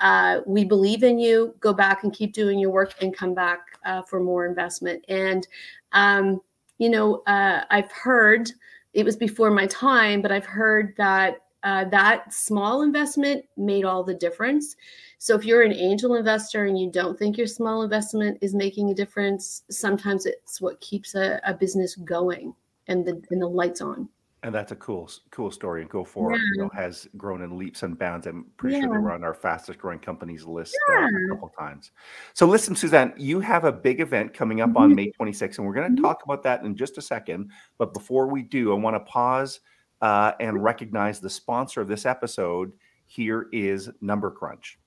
Uh, 0.00 0.40
we 0.46 0.64
believe 0.64 1.02
in 1.02 1.18
you. 1.18 1.54
Go 1.60 1.72
back 1.72 2.04
and 2.04 2.12
keep 2.12 2.32
doing 2.32 2.58
your 2.58 2.70
work, 2.70 2.94
and 3.02 3.14
come 3.14 3.34
back 3.34 3.78
uh, 3.84 4.02
for 4.02 4.20
more 4.20 4.46
investment. 4.46 5.04
And 5.08 5.46
um, 5.92 6.40
you 6.78 6.88
know, 6.88 7.22
uh, 7.26 7.64
I've 7.70 7.92
heard 7.92 8.50
it 8.94 9.04
was 9.04 9.16
before 9.16 9.50
my 9.50 9.66
time, 9.66 10.22
but 10.22 10.32
I've 10.32 10.46
heard 10.46 10.94
that 10.96 11.42
uh, 11.66 11.84
that 11.86 12.32
small 12.32 12.82
investment 12.82 13.44
made 13.56 13.84
all 13.84 14.04
the 14.04 14.14
difference. 14.14 14.76
So 15.18 15.34
if 15.34 15.44
you're 15.44 15.62
an 15.62 15.72
angel 15.72 16.14
investor 16.14 16.66
and 16.66 16.78
you 16.78 16.88
don't 16.88 17.18
think 17.18 17.36
your 17.36 17.48
small 17.48 17.82
investment 17.82 18.38
is 18.40 18.54
making 18.54 18.90
a 18.90 18.94
difference, 18.94 19.64
sometimes 19.68 20.26
it's 20.26 20.60
what 20.60 20.80
keeps 20.80 21.16
a, 21.16 21.40
a 21.44 21.52
business 21.52 21.96
going 21.96 22.54
and 22.86 23.04
the 23.04 23.20
and 23.32 23.42
the 23.42 23.48
lights 23.48 23.80
on. 23.80 24.08
And 24.44 24.54
that's 24.54 24.70
a 24.70 24.76
cool, 24.76 25.10
cool 25.32 25.50
story. 25.50 25.82
And 25.82 25.90
GoFor, 25.90 26.30
yeah. 26.30 26.36
you 26.36 26.62
know, 26.62 26.70
has 26.72 27.08
grown 27.16 27.42
in 27.42 27.58
leaps 27.58 27.82
and 27.82 27.98
bounds. 27.98 28.28
I'm 28.28 28.46
pretty 28.58 28.76
yeah. 28.76 28.82
sure 28.82 28.92
they 28.92 28.98
were 28.98 29.10
on 29.10 29.24
our 29.24 29.34
fastest 29.34 29.80
growing 29.80 29.98
companies 29.98 30.44
list 30.44 30.76
yeah. 30.88 31.00
uh, 31.00 31.08
a 31.08 31.28
couple 31.34 31.52
times. 31.58 31.90
So, 32.32 32.46
listen, 32.46 32.76
Suzanne, 32.76 33.12
you 33.16 33.40
have 33.40 33.64
a 33.64 33.72
big 33.72 34.00
event 34.00 34.34
coming 34.34 34.60
up 34.60 34.68
mm-hmm. 34.68 34.78
on 34.78 34.94
May 34.94 35.10
26th, 35.20 35.58
and 35.58 35.66
we're 35.66 35.74
going 35.74 35.88
to 35.88 35.96
mm-hmm. 35.96 36.04
talk 36.04 36.22
about 36.22 36.44
that 36.44 36.62
in 36.62 36.76
just 36.76 36.96
a 36.96 37.02
second. 37.02 37.50
But 37.76 37.92
before 37.92 38.28
we 38.28 38.42
do, 38.42 38.70
I 38.70 38.76
want 38.76 38.94
to 38.94 39.00
pause 39.00 39.58
uh, 40.00 40.32
and 40.40 40.62
recognize 40.62 41.20
the 41.20 41.30
sponsor 41.30 41.80
of 41.80 41.88
this 41.88 42.06
episode. 42.06 42.72
Here 43.06 43.46
is 43.52 43.90
Number 44.00 44.30
Crunch. 44.30 44.78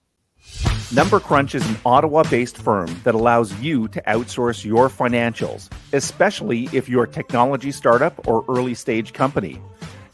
Number 0.94 1.20
Crunch 1.20 1.54
is 1.54 1.68
an 1.70 1.78
Ottawa 1.86 2.24
based 2.24 2.58
firm 2.58 2.90
that 3.04 3.14
allows 3.14 3.54
you 3.60 3.88
to 3.90 4.02
outsource 4.08 4.66
your 4.66 4.90
financials, 4.90 5.70
especially 5.94 6.68
if 6.74 6.90
you're 6.90 7.04
a 7.04 7.08
technology 7.08 7.72
startup 7.72 8.28
or 8.28 8.44
early 8.50 8.74
stage 8.74 9.14
company. 9.14 9.62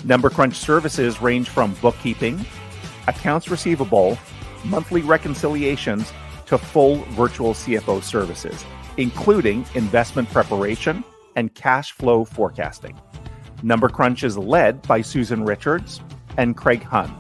Number 0.03 0.29
Crunch 0.29 0.55
services 0.55 1.21
range 1.21 1.49
from 1.49 1.73
bookkeeping, 1.75 2.45
accounts 3.07 3.47
receivable, 3.49 4.17
monthly 4.65 5.01
reconciliations, 5.01 6.11
to 6.47 6.57
full 6.57 6.97
virtual 7.15 7.53
CFO 7.53 8.03
services, 8.03 8.63
including 8.97 9.65
investment 9.75 10.29
preparation 10.29 11.03
and 11.35 11.53
cash 11.53 11.91
flow 11.91 12.23
forecasting. 12.23 12.99
Number 13.63 13.89
Crunch 13.89 14.23
is 14.23 14.37
led 14.37 14.83
by 14.83 15.01
Susan 15.01 15.43
Richards 15.43 15.99
and 16.37 16.55
Craig 16.55 16.83
Hunn. 16.83 17.11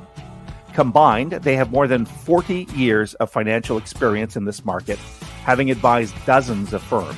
Combined, 0.73 1.31
they 1.31 1.55
have 1.55 1.71
more 1.71 1.87
than 1.87 2.05
40 2.05 2.67
years 2.75 3.15
of 3.15 3.31
financial 3.31 3.77
experience 3.77 4.35
in 4.35 4.45
this 4.45 4.63
market, 4.65 4.99
having 5.43 5.71
advised 5.71 6.13
dozens 6.25 6.73
of 6.73 6.83
firms. 6.83 7.17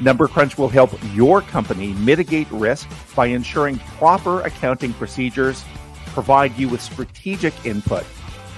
Number 0.00 0.28
Crunch 0.28 0.56
will 0.58 0.68
help 0.68 0.92
your 1.14 1.40
company 1.40 1.94
mitigate 1.94 2.50
risk 2.50 2.86
by 3.14 3.26
ensuring 3.26 3.78
proper 3.98 4.42
accounting 4.42 4.92
procedures, 4.92 5.64
provide 6.08 6.58
you 6.58 6.68
with 6.68 6.82
strategic 6.82 7.54
input, 7.64 8.04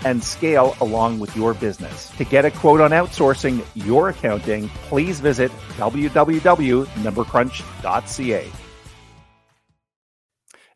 and 0.04 0.23
scale 0.23 0.76
along 0.80 1.20
with 1.20 1.37
your 1.37 1.54
business. 1.54 2.11
To 2.16 2.25
get 2.25 2.44
a 2.44 2.50
quote 2.50 2.80
on 2.80 2.90
outsourcing 2.90 3.64
your 3.75 4.08
accounting, 4.08 4.68
please 4.88 5.20
visit 5.20 5.52
www.numbercrunch.ca. 5.76 8.67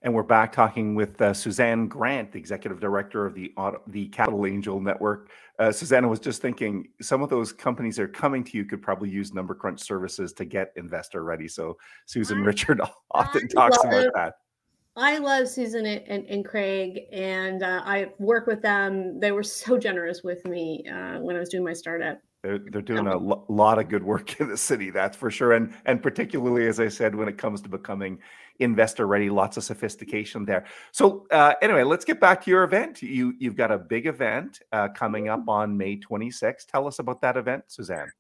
And 0.05 0.13
we're 0.13 0.25
back 0.25 0.53
talking 0.53 0.97
with 0.97 1.21
uh, 1.23 1.33
Suzanne 1.33 1.87
Grant, 1.87 2.33
the 2.33 2.39
executive 2.39 2.81
director 2.81 3.25
of 3.25 3.35
the 3.35 3.53
the 3.87 4.09
Capital 4.09 4.47
Angel 4.47 4.81
Network. 4.81 5.31
Uh, 5.61 5.71
Suzanne 5.71 6.09
was 6.09 6.19
just 6.19 6.43
thinking 6.43 6.89
some 7.01 7.23
of 7.23 7.31
those 7.31 7.53
companies 7.53 7.97
that 7.97 8.03
are 8.03 8.09
coming 8.09 8.43
to 8.43 8.57
you 8.57 8.65
could 8.65 8.83
probably 8.83 9.09
use 9.09 9.33
Number 9.33 9.55
Crunch 9.55 9.81
services 9.81 10.33
to 10.33 10.45
get 10.45 10.73
investor 10.77 11.23
ready. 11.23 11.47
So 11.47 11.79
Susan 12.07 12.43
I, 12.43 12.47
Richard 12.47 12.81
often 13.13 13.43
I 13.45 13.55
talks 13.55 13.79
about 13.85 14.11
that. 14.15 14.35
I 14.97 15.19
love 15.19 15.49
Susan 15.49 15.87
and, 15.87 16.27
and 16.27 16.45
Craig, 16.45 17.03
and 17.13 17.63
uh, 17.63 17.83
I 17.85 18.11
work 18.19 18.49
with 18.49 18.61
them. 18.61 19.21
They 19.21 19.31
were 19.31 19.45
so 19.45 19.79
generous 19.79 20.23
with 20.25 20.45
me 20.47 20.85
uh, 20.91 21.21
when 21.21 21.37
I 21.37 21.39
was 21.39 21.49
doing 21.49 21.65
my 21.65 21.73
startup. 21.75 22.19
They're, 22.43 22.59
they're 22.59 22.83
doing 22.83 23.07
a 23.07 23.17
lo- 23.17 23.45
lot 23.49 23.79
of 23.79 23.89
good 23.89 24.03
work 24.03 24.41
in 24.41 24.49
the 24.49 24.57
city, 24.57 24.91
that's 24.91 25.17
for 25.17 25.31
sure. 25.31 25.53
And 25.53 25.73
and 25.85 26.03
particularly, 26.03 26.67
as 26.67 26.81
I 26.81 26.89
said, 26.89 27.15
when 27.15 27.29
it 27.29 27.39
comes 27.39 27.61
to 27.63 27.69
becoming 27.69 28.19
investor 28.59 29.07
ready, 29.07 29.31
lots 29.31 29.57
of 29.57 29.65
sophistication 29.65 30.45
there. 30.45 30.65
So 30.91 31.27
uh, 31.31 31.55
anyway, 31.63 31.85
let's 31.85 32.05
get 32.05 32.21
back 32.21 32.43
to 32.45 32.51
your 32.51 32.65
event. 32.65 33.01
You 33.01 33.35
you've 33.39 33.55
got 33.57 33.71
a 33.71 33.79
big 33.79 34.07
event 34.07 34.61
uh, 34.73 34.89
coming 34.89 35.29
up 35.29 35.49
on 35.49 35.77
May 35.77 35.99
26th. 35.99 36.67
Tell 36.67 36.89
us 36.89 36.99
about 36.99 37.21
that 37.23 37.37
event, 37.37 37.65
Suzanne. 37.69 38.11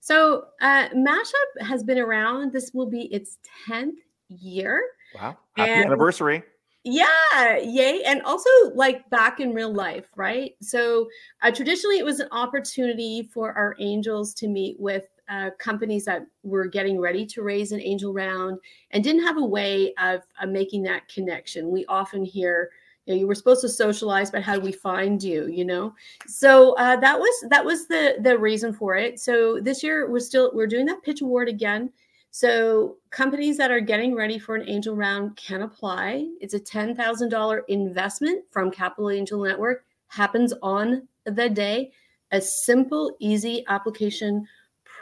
So 0.00 0.46
uh, 0.62 0.88
Mashup 0.88 1.66
has 1.66 1.84
been 1.84 1.98
around. 1.98 2.52
This 2.52 2.72
will 2.72 2.88
be 2.88 3.02
its 3.14 3.38
10th 3.68 3.98
year. 4.28 4.82
Wow! 5.14 5.36
Happy 5.56 5.70
and 5.70 5.84
anniversary! 5.84 6.42
Yeah, 6.84 7.58
yay. 7.58 8.02
And 8.04 8.22
also 8.22 8.48
like 8.74 9.08
back 9.08 9.38
in 9.38 9.54
real 9.54 9.72
life, 9.72 10.06
right? 10.16 10.54
So 10.60 11.08
uh, 11.40 11.52
traditionally 11.52 11.98
it 11.98 12.04
was 12.04 12.18
an 12.18 12.28
opportunity 12.32 13.28
for 13.32 13.52
our 13.52 13.76
angels 13.78 14.34
to 14.34 14.48
meet 14.48 14.80
with 14.80 15.06
uh, 15.28 15.50
companies 15.58 16.04
that 16.06 16.26
were 16.42 16.66
getting 16.66 16.98
ready 17.00 17.24
to 17.26 17.42
raise 17.42 17.70
an 17.70 17.80
angel 17.80 18.12
round 18.12 18.58
and 18.90 19.04
didn't 19.04 19.22
have 19.22 19.36
a 19.38 19.44
way 19.44 19.94
of, 20.02 20.22
making 20.48 20.82
that 20.82 21.06
connection. 21.08 21.70
We 21.70 21.86
often 21.86 22.24
hear, 22.24 22.70
you 23.06 23.14
know, 23.14 23.20
you 23.20 23.26
were 23.28 23.34
supposed 23.36 23.60
to 23.60 23.68
socialize, 23.68 24.32
but 24.32 24.42
how 24.42 24.56
do 24.56 24.60
we 24.60 24.72
find 24.72 25.22
you? 25.22 25.46
You 25.46 25.64
know, 25.64 25.94
so 26.26 26.72
uh, 26.74 26.96
that 26.96 27.18
was 27.18 27.46
that 27.50 27.64
was 27.64 27.86
the 27.86 28.16
the 28.20 28.36
reason 28.36 28.72
for 28.72 28.96
it. 28.96 29.20
So 29.20 29.60
this 29.60 29.84
year 29.84 30.10
we're 30.10 30.18
still 30.18 30.50
we're 30.52 30.66
doing 30.66 30.86
that 30.86 31.02
pitch 31.04 31.20
award 31.22 31.48
again. 31.48 31.90
So 32.34 32.96
companies 33.10 33.58
that 33.58 33.70
are 33.70 33.80
getting 33.80 34.14
ready 34.14 34.38
for 34.38 34.56
an 34.56 34.66
angel 34.66 34.96
round 34.96 35.36
can 35.36 35.60
apply. 35.60 36.28
It's 36.40 36.54
a 36.54 36.60
$10,000 36.60 37.60
investment 37.68 38.44
from 38.50 38.70
Capital 38.70 39.10
Angel 39.10 39.44
Network, 39.44 39.84
happens 40.08 40.54
on 40.62 41.06
the 41.26 41.50
day. 41.50 41.92
A 42.30 42.40
simple, 42.40 43.14
easy 43.20 43.62
application 43.68 44.48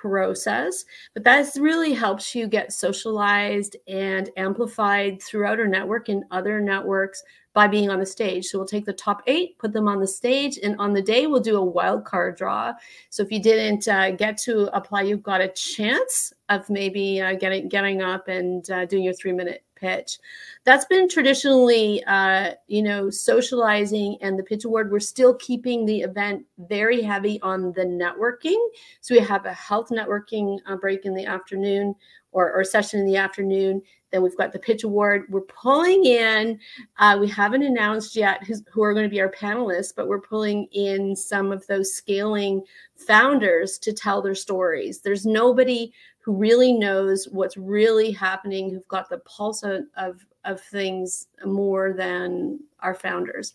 process, 0.00 0.84
but 1.14 1.22
that 1.22 1.48
really 1.56 1.92
helps 1.92 2.34
you 2.34 2.48
get 2.48 2.72
socialized 2.72 3.76
and 3.86 4.28
amplified 4.36 5.22
throughout 5.22 5.60
our 5.60 5.68
network 5.68 6.08
and 6.08 6.24
other 6.32 6.60
networks 6.60 7.22
by 7.52 7.66
being 7.66 7.90
on 7.90 7.98
the 7.98 8.06
stage. 8.06 8.46
So 8.46 8.58
we'll 8.58 8.66
take 8.66 8.86
the 8.86 8.92
top 8.92 9.22
eight, 9.26 9.58
put 9.58 9.72
them 9.72 9.88
on 9.88 10.00
the 10.00 10.06
stage, 10.06 10.58
and 10.62 10.76
on 10.78 10.92
the 10.92 11.02
day 11.02 11.26
we'll 11.26 11.40
do 11.40 11.56
a 11.56 11.64
wild 11.64 12.04
card 12.04 12.36
draw. 12.36 12.72
So 13.10 13.22
if 13.22 13.30
you 13.30 13.42
didn't 13.42 13.86
uh, 13.88 14.12
get 14.12 14.38
to 14.38 14.74
apply, 14.76 15.02
you've 15.02 15.22
got 15.22 15.40
a 15.40 15.48
chance 15.48 16.32
of 16.50 16.68
maybe 16.68 17.22
uh, 17.22 17.34
getting 17.36 17.68
getting 17.68 18.02
up 18.02 18.28
and 18.28 18.68
uh, 18.70 18.84
doing 18.84 19.04
your 19.04 19.14
three 19.14 19.32
minute 19.32 19.64
pitch. 19.76 20.18
That's 20.64 20.84
been 20.84 21.08
traditionally, 21.08 22.04
uh, 22.06 22.52
you 22.66 22.82
know, 22.82 23.08
socializing 23.08 24.18
and 24.20 24.38
the 24.38 24.42
pitch 24.42 24.64
award. 24.64 24.90
We're 24.90 25.00
still 25.00 25.34
keeping 25.36 25.86
the 25.86 26.02
event 26.02 26.44
very 26.58 27.00
heavy 27.00 27.40
on 27.40 27.72
the 27.72 27.84
networking. 27.84 28.62
So 29.00 29.14
we 29.14 29.20
have 29.20 29.46
a 29.46 29.54
health 29.54 29.88
networking 29.90 30.58
uh, 30.66 30.76
break 30.76 31.06
in 31.06 31.14
the 31.14 31.24
afternoon 31.24 31.94
or, 32.32 32.52
or 32.52 32.62
session 32.62 33.00
in 33.00 33.06
the 33.06 33.16
afternoon. 33.16 33.82
Then 34.10 34.22
we've 34.22 34.36
got 34.36 34.52
the 34.52 34.58
pitch 34.58 34.84
award. 34.84 35.26
We're 35.30 35.42
pulling 35.42 36.04
in, 36.04 36.58
uh, 36.98 37.16
we 37.20 37.28
haven't 37.28 37.62
announced 37.62 38.16
yet 38.16 38.42
who 38.44 38.82
are 38.82 38.92
going 38.92 39.06
to 39.06 39.10
be 39.10 39.20
our 39.20 39.30
panelists, 39.30 39.92
but 39.94 40.08
we're 40.08 40.20
pulling 40.20 40.66
in 40.72 41.14
some 41.14 41.52
of 41.52 41.66
those 41.66 41.94
scaling 41.94 42.62
founders 42.96 43.78
to 43.78 43.92
tell 43.92 44.20
their 44.20 44.34
stories. 44.34 45.00
There's 45.00 45.26
nobody 45.26 45.92
who 46.20 46.34
really 46.34 46.72
knows 46.72 47.28
what's 47.30 47.56
really 47.56 48.10
happening, 48.10 48.70
who've 48.70 48.88
got 48.88 49.08
the 49.08 49.18
pulse 49.18 49.62
of, 49.62 49.84
of, 49.96 50.60
things 50.60 51.28
more 51.44 51.92
than 51.92 52.58
our 52.80 52.94
founders. 52.94 53.54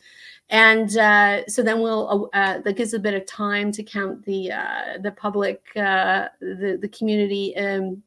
And 0.50 0.96
uh, 0.98 1.46
so 1.48 1.64
then 1.64 1.82
we'll, 1.82 2.30
uh, 2.34 2.38
uh, 2.38 2.62
that 2.62 2.78
gives 2.78 2.94
a 2.94 3.00
bit 3.00 3.14
of 3.14 3.26
time 3.26 3.72
to 3.72 3.84
count 3.84 4.24
the, 4.26 4.52
uh, 4.52 4.98
the 5.02 5.12
public, 5.12 5.64
uh, 5.76 6.28
the, 6.40 6.78
the 6.82 6.90
community 6.90 7.56
um, 7.58 8.04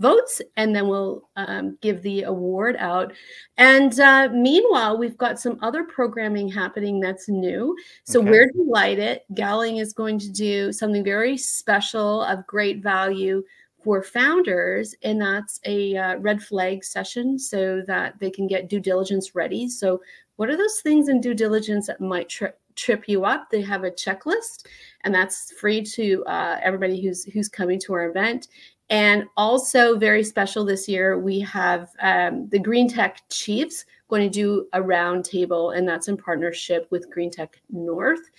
votes 0.00 0.40
and 0.56 0.74
then 0.74 0.88
we'll 0.88 1.28
um, 1.36 1.76
give 1.82 2.02
the 2.02 2.22
award 2.22 2.74
out 2.78 3.12
and 3.58 4.00
uh, 4.00 4.28
meanwhile 4.32 4.96
we've 4.96 5.18
got 5.18 5.38
some 5.38 5.58
other 5.60 5.84
programming 5.84 6.48
happening 6.48 6.98
that's 6.98 7.28
new 7.28 7.76
so 8.04 8.20
okay. 8.20 8.30
we're 8.30 8.50
delighted 8.52 9.20
Gowling 9.34 9.76
is 9.76 9.92
going 9.92 10.18
to 10.18 10.30
do 10.30 10.72
something 10.72 11.04
very 11.04 11.36
special 11.36 12.22
of 12.22 12.46
great 12.46 12.82
value 12.82 13.44
for 13.82 14.02
founders 14.02 14.94
and 15.02 15.20
that's 15.20 15.60
a 15.64 15.96
uh, 15.96 16.16
red 16.18 16.42
flag 16.42 16.84
session 16.84 17.38
so 17.38 17.82
that 17.86 18.18
they 18.20 18.30
can 18.30 18.46
get 18.46 18.68
due 18.68 18.80
diligence 18.80 19.34
ready. 19.34 19.68
So 19.68 20.00
what 20.36 20.50
are 20.50 20.56
those 20.56 20.80
things 20.80 21.08
in 21.08 21.20
due 21.20 21.34
diligence 21.34 21.86
that 21.86 22.00
might 22.00 22.28
trip 22.28 22.58
trip 22.76 23.08
you 23.08 23.24
up? 23.24 23.50
They 23.50 23.62
have 23.62 23.84
a 23.84 23.90
checklist 23.90 24.66
and 25.04 25.14
that's 25.14 25.52
free 25.52 25.82
to 25.82 26.24
uh, 26.26 26.58
everybody 26.62 27.00
who's 27.02 27.24
who's 27.24 27.48
coming 27.48 27.78
to 27.80 27.94
our 27.94 28.08
event. 28.08 28.48
And 28.90 29.26
also, 29.36 29.96
very 29.96 30.24
special 30.24 30.64
this 30.64 30.88
year, 30.88 31.16
we 31.16 31.38
have 31.40 31.90
um, 32.00 32.48
the 32.48 32.58
Green 32.58 32.88
Tech 32.88 33.22
Chiefs 33.30 33.84
going 34.10 34.22
to 34.22 34.28
do 34.28 34.66
a 34.72 34.80
roundtable, 34.80 35.76
and 35.76 35.88
that's 35.88 36.08
in 36.08 36.16
partnership 36.16 36.86
with 36.90 37.10
Green 37.10 37.30
Tech 37.30 37.60
North. 37.70 38.30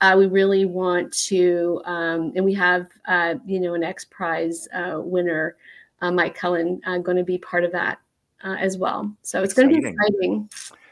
Uh, 0.00 0.14
we 0.16 0.26
really 0.26 0.64
want 0.64 1.12
to, 1.12 1.82
um, 1.84 2.32
and 2.34 2.44
we 2.44 2.54
have, 2.54 2.86
uh, 3.06 3.34
you 3.44 3.60
know, 3.60 3.74
an 3.74 3.82
X 3.82 4.04
Prize 4.04 4.68
uh, 4.72 5.00
winner, 5.00 5.56
uh, 6.00 6.10
Mike 6.10 6.34
Cullen, 6.34 6.80
uh, 6.86 6.98
going 6.98 7.16
to 7.16 7.24
be 7.24 7.38
part 7.38 7.64
of 7.64 7.72
that 7.72 7.98
uh, 8.44 8.56
as 8.58 8.78
well. 8.78 9.14
So 9.22 9.42
it's 9.42 9.52
going 9.52 9.68
to 9.68 9.80
be 9.80 9.88
exciting. 9.88 10.48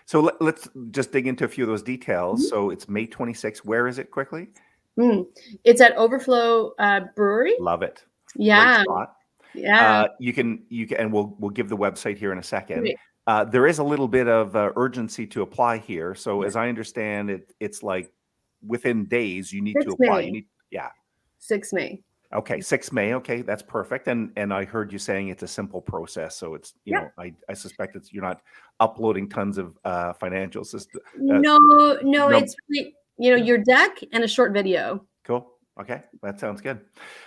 So 0.07 0.21
let, 0.21 0.43
us 0.43 0.69
just 0.91 1.13
dig 1.13 1.27
into 1.27 1.45
a 1.45 1.49
few 1.49 1.65
of 1.65 1.69
those 1.69 1.83
details. 1.83 2.41
Mm-hmm. 2.41 2.49
So 2.49 2.71
it's 2.71 2.89
May 2.89 3.07
26th. 3.07 3.59
Where 3.59 3.87
is 3.87 3.99
it 3.99 4.11
quickly? 4.11 4.49
Mm. 4.99 5.27
It's 5.65 5.81
at 5.81 5.97
Overflow 5.97 6.75
Brewery. 7.17 7.55
Love 7.59 7.83
it. 7.83 8.05
Yeah. 8.37 8.85
Yeah. 9.55 10.01
Uh, 10.01 10.09
you 10.19 10.33
can 10.33 10.65
you 10.69 10.87
can 10.87 10.99
and 10.99 11.13
we'll 11.13 11.37
we'll 11.39 11.51
give 11.51 11.69
the 11.69 11.77
website 11.77 12.19
here 12.19 12.33
in 12.33 12.39
a 12.39 12.43
second. 12.43 12.89
Uh, 13.27 13.45
there 13.45 13.67
is 13.67 13.79
a 13.79 13.85
little 13.85 14.09
bit 14.09 14.29
of 14.29 14.55
uh, 14.55 14.71
urgency 14.77 15.27
to 15.27 15.43
apply 15.43 15.79
here. 15.79 16.15
So 16.15 16.43
as 16.43 16.57
I 16.57 16.69
understand 16.69 17.31
it, 17.31 17.55
it's 17.59 17.83
like 17.83 18.13
within 18.67 19.07
days 19.07 19.53
you 19.53 19.63
need 19.63 19.77
to 19.81 19.91
apply. 19.93 20.19
May. 20.21 20.27
You 20.27 20.33
need 20.33 20.47
yeah. 20.71 20.91
Six 21.39 21.73
May. 21.73 22.03
Okay, 22.35 22.61
six 22.61 22.91
May. 22.93 23.15
Okay, 23.15 23.43
that's 23.43 23.63
perfect. 23.63 24.09
And 24.09 24.33
and 24.37 24.53
I 24.53 24.65
heard 24.65 24.93
you 24.93 24.99
saying 24.99 25.29
it's 25.29 25.43
a 25.43 25.49
simple 25.49 25.81
process. 25.81 26.37
So 26.37 26.55
it's 26.55 26.75
you 26.85 26.95
yeah. 26.95 27.03
know 27.03 27.11
I, 27.17 27.33
I 27.49 27.55
suspect 27.55 27.97
it's 27.97 28.13
you're 28.13 28.25
not 28.25 28.43
uploading 28.81 29.29
tons 29.29 29.57
of 29.57 29.79
uh, 29.85 30.13
financial 30.15 30.65
system. 30.65 31.01
Uh, 31.15 31.39
no, 31.39 31.59
no, 31.59 31.99
no, 32.03 32.29
it's 32.31 32.57
really 32.69 32.95
you 33.19 33.31
know 33.31 33.37
your 33.37 33.59
deck 33.59 33.99
and 34.13 34.25
a 34.25 34.29
short 34.29 34.53
video. 34.53 35.05
Okay, 35.81 36.03
that 36.23 36.39
sounds 36.39 36.61
good. 36.61 36.81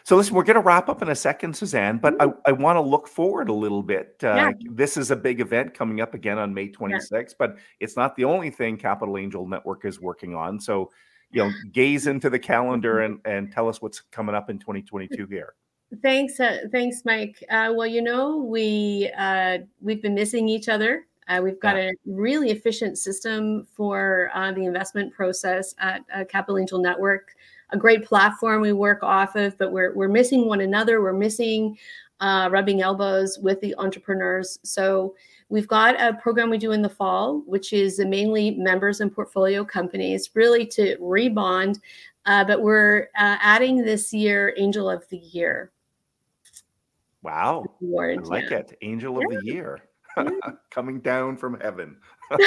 So 0.03 0.15
listen, 0.15 0.33
we're 0.33 0.43
going 0.43 0.55
to 0.55 0.61
wrap 0.61 0.87
up 0.87 1.01
in 1.01 1.09
a 1.09 1.15
second, 1.15 1.53
Suzanne, 1.53 1.97
but 1.97 2.15
I, 2.21 2.31
I 2.45 2.53
want 2.53 2.77
to 2.77 2.81
look 2.81 3.07
forward 3.07 3.49
a 3.49 3.53
little 3.53 3.83
bit. 3.83 4.15
Uh, 4.23 4.27
yeah. 4.35 4.51
This 4.71 4.95
is 4.95 5.11
a 5.11 5.17
big 5.17 5.41
event 5.41 5.73
coming 5.73 5.99
up 5.99 6.13
again 6.13 6.37
on 6.37 6.53
May 6.53 6.69
26th, 6.69 7.11
yeah. 7.11 7.23
but 7.37 7.57
it's 7.81 7.97
not 7.97 8.15
the 8.15 8.23
only 8.23 8.49
thing 8.49 8.77
Capital 8.77 9.17
Angel 9.17 9.45
Network 9.45 9.83
is 9.83 9.99
working 9.99 10.33
on. 10.33 10.61
So 10.61 10.91
you 11.31 11.43
know 11.43 11.51
gaze 11.71 12.07
into 12.07 12.29
the 12.29 12.39
calendar 12.39 13.01
and 13.01 13.19
and 13.25 13.51
tell 13.51 13.67
us 13.67 13.81
what's 13.81 14.01
coming 14.01 14.35
up 14.35 14.49
in 14.49 14.59
2022 14.59 15.27
here. 15.27 15.53
Thanks, 16.01 16.39
uh, 16.39 16.59
thanks, 16.71 17.03
Mike. 17.05 17.41
Uh, 17.49 17.71
well, 17.73 17.87
you 17.87 18.01
know, 18.01 18.37
we 18.37 19.11
uh, 19.17 19.59
we've 19.81 20.01
been 20.01 20.15
missing 20.15 20.49
each 20.49 20.67
other. 20.67 21.05
Uh, 21.29 21.41
we've 21.43 21.59
got 21.59 21.75
a 21.75 21.93
really 22.05 22.51
efficient 22.51 22.97
system 22.97 23.67
for 23.75 24.31
uh, 24.33 24.51
the 24.53 24.63
investment 24.63 25.13
process 25.13 25.75
at 25.79 26.01
uh, 26.13 26.23
Capital 26.25 26.57
Angel 26.57 26.79
Network. 26.79 27.35
A 27.71 27.77
great 27.77 28.05
platform 28.05 28.61
we 28.61 28.73
work 28.73 29.03
off 29.03 29.35
of, 29.35 29.57
but 29.57 29.71
we're 29.71 29.93
we're 29.93 30.07
missing 30.07 30.47
one 30.47 30.61
another. 30.61 31.01
We're 31.01 31.13
missing 31.13 31.77
uh, 32.19 32.49
rubbing 32.51 32.81
elbows 32.81 33.37
with 33.39 33.59
the 33.61 33.75
entrepreneurs. 33.77 34.59
So 34.63 35.15
we've 35.49 35.67
got 35.67 35.99
a 36.01 36.13
program 36.13 36.49
we 36.49 36.57
do 36.57 36.71
in 36.71 36.81
the 36.81 36.89
fall, 36.89 37.43
which 37.45 37.73
is 37.73 37.99
mainly 37.99 38.51
members 38.51 39.01
and 39.01 39.13
portfolio 39.13 39.63
companies, 39.63 40.29
really 40.33 40.65
to 40.67 40.97
rebond. 40.97 41.79
Uh, 42.25 42.43
but 42.43 42.61
we're 42.61 43.03
uh, 43.17 43.37
adding 43.41 43.83
this 43.83 44.13
year 44.13 44.53
Angel 44.57 44.89
of 44.89 45.07
the 45.09 45.17
Year. 45.17 45.71
Wow. 47.21 47.65
Award, 47.81 48.19
I 48.19 48.21
like 48.23 48.49
yeah. 48.49 48.57
it. 48.57 48.77
Angel 48.81 49.17
of 49.17 49.23
yeah. 49.29 49.39
the 49.39 49.45
Year 49.45 49.79
coming 50.69 50.99
down 50.99 51.37
from 51.37 51.59
heaven. 51.59 51.97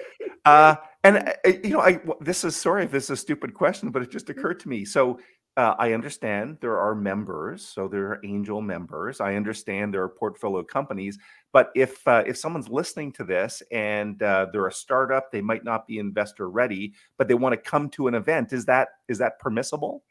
uh, 0.44 0.76
and 1.06 1.16
uh, 1.18 1.32
uh, 1.46 1.52
you 1.62 1.70
know, 1.70 1.80
I 1.80 2.00
this 2.20 2.44
is 2.44 2.56
sorry 2.56 2.84
if 2.84 2.90
this 2.90 3.04
is 3.04 3.10
a 3.10 3.16
stupid 3.16 3.54
question, 3.54 3.90
but 3.90 4.02
it 4.02 4.10
just 4.10 4.26
mm. 4.26 4.30
occurred 4.30 4.60
to 4.60 4.68
me. 4.68 4.84
So 4.84 5.20
uh, 5.56 5.74
I 5.78 5.92
understand 5.92 6.58
there 6.60 6.78
are 6.78 6.94
members, 6.94 7.66
so 7.66 7.88
there 7.88 8.06
are 8.08 8.20
angel 8.24 8.60
members. 8.60 9.20
I 9.20 9.36
understand 9.36 9.94
there 9.94 10.02
are 10.02 10.08
portfolio 10.08 10.62
companies, 10.62 11.18
but 11.52 11.70
if 11.74 12.06
uh, 12.06 12.24
if 12.26 12.36
someone's 12.36 12.68
listening 12.68 13.12
to 13.12 13.24
this 13.24 13.62
and 13.70 14.22
uh, 14.22 14.46
they're 14.52 14.66
a 14.66 14.72
startup, 14.72 15.30
they 15.30 15.40
might 15.40 15.64
not 15.64 15.86
be 15.86 15.98
investor 15.98 16.50
ready, 16.50 16.92
but 17.18 17.28
they 17.28 17.34
want 17.34 17.52
to 17.52 17.70
come 17.70 17.88
to 17.90 18.08
an 18.08 18.14
event. 18.14 18.52
Is 18.52 18.64
that 18.66 18.88
is 19.08 19.18
that 19.18 19.38
permissible? 19.38 20.02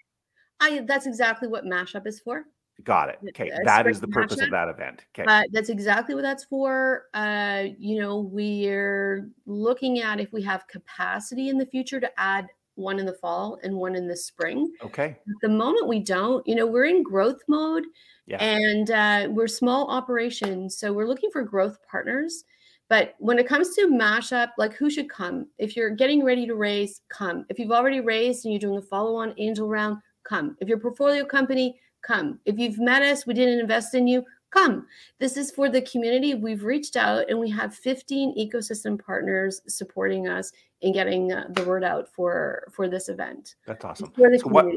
I 0.62 0.82
that's 0.88 1.06
exactly 1.06 1.48
what 1.48 1.66
Mashup 1.66 2.08
is 2.08 2.20
for. 2.20 2.46
Got 2.84 3.10
it. 3.10 3.20
Okay, 3.30 3.52
that 3.64 3.88
is 3.88 4.02
the 4.02 4.08
purpose 4.08 4.42
of 4.42 4.52
that 4.52 4.68
event. 4.68 5.06
Okay, 5.18 5.26
uh, 5.28 5.44
that's 5.52 5.70
exactly 5.70 6.14
what 6.14 6.22
that's 6.22 6.44
for. 6.44 7.06
Uh, 7.14 7.66
you 7.80 8.00
know, 8.00 8.20
we're 8.20 9.30
looking 9.46 10.02
at 10.02 10.20
if 10.20 10.34
we 10.34 10.42
have 10.44 10.68
capacity 10.68 11.50
in 11.50 11.58
the 11.58 11.66
future 11.66 12.00
to 12.00 12.10
add 12.18 12.48
one 12.76 13.00
in 13.00 13.06
the 13.06 13.14
fall 13.14 13.58
and 13.64 13.74
one 13.74 13.96
in 13.96 14.08
the 14.08 14.16
spring. 14.16 14.72
Okay. 14.84 15.06
At 15.06 15.42
the 15.42 15.50
moment, 15.50 15.88
we 15.88 16.00
don't. 16.00 16.46
You 16.46 16.56
know, 16.56 16.68
we're 16.68 16.86
in 16.86 17.02
growth 17.02 17.40
mode, 17.48 17.86
yeah. 18.28 18.44
and 18.44 18.92
uh, 18.92 19.28
we're 19.32 19.48
small 19.48 19.90
operations, 19.90 20.78
so 20.78 20.92
we're 20.92 21.08
looking 21.08 21.32
for 21.32 21.44
growth 21.44 21.78
partners. 21.90 22.44
But 22.88 23.16
when 23.18 23.40
it 23.40 23.48
comes 23.48 23.74
to 23.76 23.88
mashup, 23.88 24.50
like 24.58 24.74
who 24.74 24.90
should 24.90 25.10
come? 25.10 25.48
If 25.58 25.76
you're 25.76 25.90
getting 25.90 26.24
ready 26.24 26.46
to 26.46 26.56
raise, 26.56 27.02
come. 27.10 27.46
If 27.50 27.58
you've 27.58 27.72
already 27.72 28.00
raised 28.00 28.46
and 28.46 28.54
you're 28.54 28.60
doing 28.60 28.78
a 28.78 28.82
follow-on 28.82 29.34
angel 29.38 29.68
round, 29.68 29.98
come. 30.24 30.56
If 30.60 30.68
your 30.68 30.78
portfolio 30.78 31.26
company 31.26 31.80
come. 32.06 32.40
If 32.46 32.58
you've 32.58 32.80
met 32.80 33.02
us, 33.02 33.26
we 33.26 33.34
didn't 33.34 33.60
invest 33.60 33.96
in 33.96 34.08
you, 34.08 34.24
come. 34.52 34.88
This 35.20 35.38
is 35.38 35.52
for 35.52 35.70
the 35.70 35.82
community. 35.82 36.34
We've 36.34 36.64
reached 36.64 36.96
out 36.96 37.30
and 37.30 37.40
we 37.40 37.50
have 37.52 37.76
15 37.76 38.36
ecosystem 38.38 39.04
partners 39.04 39.62
supporting 39.68 40.28
us 40.28 40.52
in 40.82 40.94
getting 40.94 41.32
uh, 41.32 41.46
the 41.50 41.64
word 41.64 41.84
out 41.84 42.08
for 42.08 42.68
for 42.72 42.88
this 42.88 43.10
event. 43.10 43.56
That's 43.66 43.84
awesome. 43.84 44.12
so 44.16 44.48
what, 44.48 44.68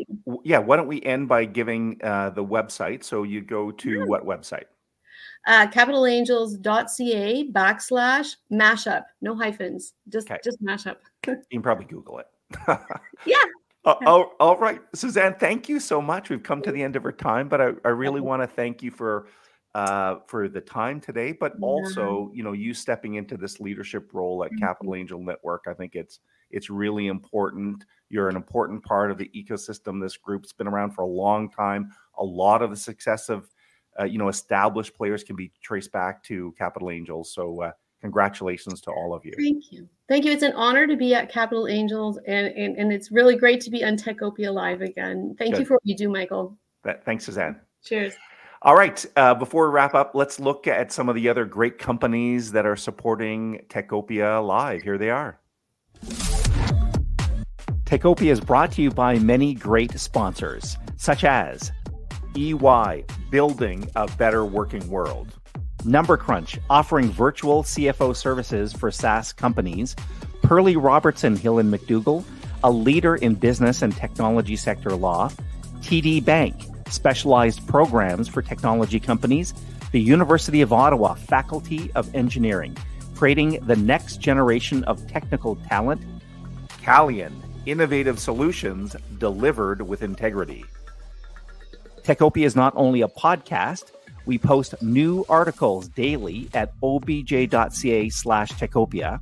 yeah, 0.45 0.59
why 0.59 0.77
don't 0.77 0.89
we 0.89 1.03
end 1.03 1.29
by 1.29 1.45
giving 1.45 2.01
uh, 2.03 2.31
the 2.31 2.45
website? 2.45 3.05
So 3.05 3.23
you 3.23 3.41
go 3.41 3.71
to 3.71 3.91
yeah. 3.91 4.05
what 4.05 4.25
website? 4.27 4.65
Uh, 5.47 5.67
capitalangels.ca 5.69 7.53
backslash 7.53 8.37
mashup, 8.53 9.05
no 9.21 9.35
hyphens, 9.37 9.95
just 10.09 10.31
okay. 10.31 10.41
just 10.45 10.63
mashup. 10.63 10.97
you 11.27 11.37
can 11.51 11.63
probably 11.63 11.87
Google 11.87 12.19
it. 12.19 12.27
yeah, 13.27 13.37
uh, 13.89 13.95
all, 14.07 14.33
all 14.39 14.57
right, 14.59 14.81
Suzanne, 14.95 15.35
thank 15.35 15.69
you 15.69 15.81
so 15.81 16.01
much. 16.01 16.31
We've 16.31 16.43
come 16.43 16.63
to 16.63 16.73
the 16.73 16.83
end 16.83 16.97
of 16.97 17.05
our 17.05 17.13
time, 17.13 17.49
but 17.49 17.61
I, 17.61 17.71
I 17.85 17.89
really 17.89 18.21
want 18.21 18.43
to 18.43 18.47
thank 18.47 18.83
you 18.83 18.91
for 18.91 19.27
uh, 19.75 20.17
for 20.27 20.49
the 20.49 20.61
time 20.61 21.01
today, 21.01 21.31
but 21.31 21.53
also, 21.61 22.33
you 22.35 22.43
know, 22.43 22.53
you 22.53 22.73
stepping 22.73 23.15
into 23.15 23.37
this 23.37 23.61
leadership 23.61 24.11
role 24.13 24.43
at 24.43 24.51
Capital 24.59 24.93
mm-hmm. 24.93 25.01
Angel 25.01 25.23
Network. 25.23 25.65
I 25.69 25.75
think 25.75 25.95
it's 25.95 26.21
it's 26.51 26.71
really 26.71 27.07
important. 27.07 27.85
You're 28.09 28.29
an 28.29 28.37
important 28.37 28.83
part 28.83 29.11
of 29.11 29.19
the 29.19 29.31
ecosystem. 29.37 30.01
This 30.01 30.17
group's 30.17 30.53
been 30.53 30.67
around 30.67 30.93
for 30.93 31.03
a 31.03 31.07
long 31.07 31.51
time. 31.51 31.93
A 32.19 32.25
lot 32.25 32.63
of 32.63 32.71
the 32.71 32.77
success 32.77 33.29
of 33.29 33.49
uh, 34.01 34.05
you 34.05 34.19
know 34.19 34.29
established 34.29 34.95
players 34.95 35.23
can 35.23 35.37
be 35.37 35.53
traced 35.63 35.93
back 35.93 36.23
to 36.25 36.55
Capital 36.59 36.91
Angels. 36.91 37.33
So 37.33 37.63
uh, 37.63 37.73
congratulations 38.01 38.81
to 38.83 38.91
all 38.91 39.15
of 39.15 39.25
you. 39.25 39.33
Thank 39.37 39.73
you. 39.73 39.89
Thank 40.09 40.25
you. 40.25 40.33
It's 40.33 40.43
an 40.43 40.53
honor 40.53 40.87
to 40.87 40.97
be 40.97 41.15
at 41.15 41.31
Capital 41.31 41.69
Angels, 41.69 42.19
and, 42.27 42.49
and, 42.49 42.77
and 42.77 42.93
it's 42.93 43.11
really 43.11 43.37
great 43.37 43.61
to 43.63 43.71
be 43.71 43.85
on 43.85 43.97
Techopia 43.97 44.53
Live 44.53 44.81
again. 44.83 45.35
Thank 45.39 45.55
Good. 45.55 45.61
you 45.61 45.67
for 45.67 45.75
what 45.75 45.83
you 45.85 45.97
do, 45.97 46.09
Michael. 46.09 46.57
That, 46.85 47.05
Thanks, 47.05 47.25
Suzanne. 47.25 47.61
Cheers. 47.85 48.15
All 48.63 48.75
right. 48.75 49.05
Uh, 49.15 49.35
before 49.35 49.69
we 49.69 49.75
wrap 49.75 49.95
up, 49.95 50.13
let's 50.15 50.41
look 50.41 50.67
at 50.67 50.91
some 50.91 51.09
of 51.09 51.15
the 51.15 51.29
other 51.29 51.45
great 51.45 51.79
companies 51.79 52.51
that 52.53 52.67
are 52.67 52.77
supporting 52.77 53.65
Techopia 53.69 54.45
Live. 54.45 54.83
Here 54.83 54.99
they 54.99 55.11
are. 55.11 55.39
Techopia 57.85 58.31
is 58.31 58.41
brought 58.41 58.73
to 58.73 58.83
you 58.83 58.91
by 58.91 59.19
many 59.19 59.55
great 59.55 59.99
sponsors, 59.99 60.77
such 60.97 61.25
as 61.25 61.73
EY, 62.37 63.05
Building 63.31 63.89
a 63.97 64.07
Better 64.19 64.45
Working 64.45 64.87
World. 64.89 65.39
NumberCrunch, 65.85 66.59
offering 66.69 67.11
virtual 67.11 67.63
CFO 67.63 68.15
services 68.15 68.73
for 68.73 68.91
SaaS 68.91 69.33
companies. 69.33 69.95
Perley 70.43 70.77
Robertson 70.77 71.37
Hill 71.37 71.59
and 71.59 71.73
McDougall, 71.73 72.25
a 72.65 72.71
leader 72.71 73.17
in 73.17 73.35
business 73.35 73.83
and 73.83 73.95
technology 73.95 74.57
sector 74.57 74.91
law. 74.91 75.31
TD 75.81 76.25
Bank, 76.25 76.55
specialized 76.89 77.67
programs 77.67 78.29
for 78.29 78.43
technology 78.43 79.01
companies. 79.01 79.55
The 79.93 80.01
University 80.01 80.61
of 80.61 80.73
Ottawa 80.73 81.15
Faculty 81.15 81.91
of 81.95 82.15
Engineering, 82.15 82.77
creating 83.15 83.61
the 83.67 83.77
next 83.77 84.21
generation 84.21 84.85
of 84.85 85.07
technical 85.07 85.57
talent. 85.57 86.03
Calian, 86.83 87.33
innovative 87.67 88.19
solutions 88.19 88.97
delivered 89.19 89.83
with 89.83 90.03
integrity. 90.03 90.65
Techopia 92.03 92.45
is 92.45 92.57
not 92.57 92.73
only 92.77 93.03
a 93.03 93.09
podcast, 93.09 93.93
we 94.29 94.37
post 94.37 94.81
new 94.83 95.25
articles 95.31 95.89
daily 95.89 96.51
at 96.53 96.75
obj.ca 96.83 98.11
slash 98.11 98.51
Techopia. 98.51 99.21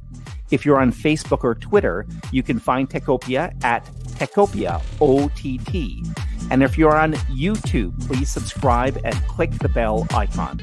If 0.51 0.67
you're 0.67 0.81
on 0.81 0.93
Facebook 0.93 1.45
or 1.45 1.55
Twitter, 1.55 2.05
you 2.33 2.43
can 2.43 2.59
find 2.59 2.91
Techopia 2.91 3.55
at 3.65 3.87
Techopia 4.19 4.83
OTT. 5.01 6.05
And 6.51 6.65
if 6.65 6.77
you're 6.77 6.97
on 6.97 7.13
YouTube, 7.31 8.05
please 8.09 8.29
subscribe 8.31 9.01
and 9.05 9.15
click 9.29 9.53
the 9.53 9.69
bell 9.69 10.09
icon. 10.11 10.61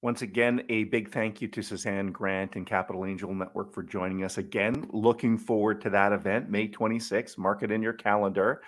Once 0.00 0.22
again, 0.22 0.62
a 0.68 0.84
big 0.84 1.10
thank 1.10 1.40
you 1.40 1.48
to 1.48 1.62
Suzanne 1.62 2.12
Grant 2.12 2.54
and 2.54 2.66
Capital 2.66 3.04
Angel 3.04 3.34
Network 3.34 3.72
for 3.72 3.82
joining 3.82 4.22
us 4.22 4.38
again. 4.38 4.86
Looking 4.92 5.38
forward 5.38 5.80
to 5.80 5.90
that 5.90 6.12
event, 6.12 6.50
May 6.50 6.68
26th. 6.68 7.36
Mark 7.36 7.62
it 7.62 7.72
in 7.72 7.82
your 7.82 7.94
calendar. 7.94 8.60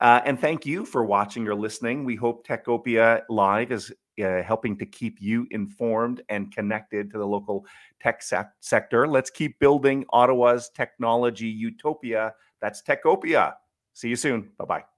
Uh, 0.00 0.20
and 0.24 0.40
thank 0.40 0.64
you 0.64 0.84
for 0.84 1.04
watching 1.04 1.46
or 1.46 1.54
listening. 1.54 2.04
We 2.04 2.16
hope 2.16 2.46
Techopia 2.46 3.22
Live 3.28 3.70
is 3.70 3.92
uh, 4.22 4.42
helping 4.42 4.76
to 4.78 4.86
keep 4.86 5.18
you 5.20 5.46
informed 5.50 6.22
and 6.28 6.52
connected 6.52 7.10
to 7.10 7.18
the 7.18 7.26
local 7.26 7.66
tech 8.00 8.22
sec- 8.22 8.52
sector. 8.60 9.06
Let's 9.06 9.30
keep 9.30 9.58
building 9.58 10.04
Ottawa's 10.10 10.70
technology 10.70 11.48
utopia. 11.48 12.32
That's 12.60 12.82
Techopia. 12.82 13.54
See 13.92 14.08
you 14.08 14.16
soon. 14.16 14.50
Bye 14.58 14.64
bye. 14.64 14.89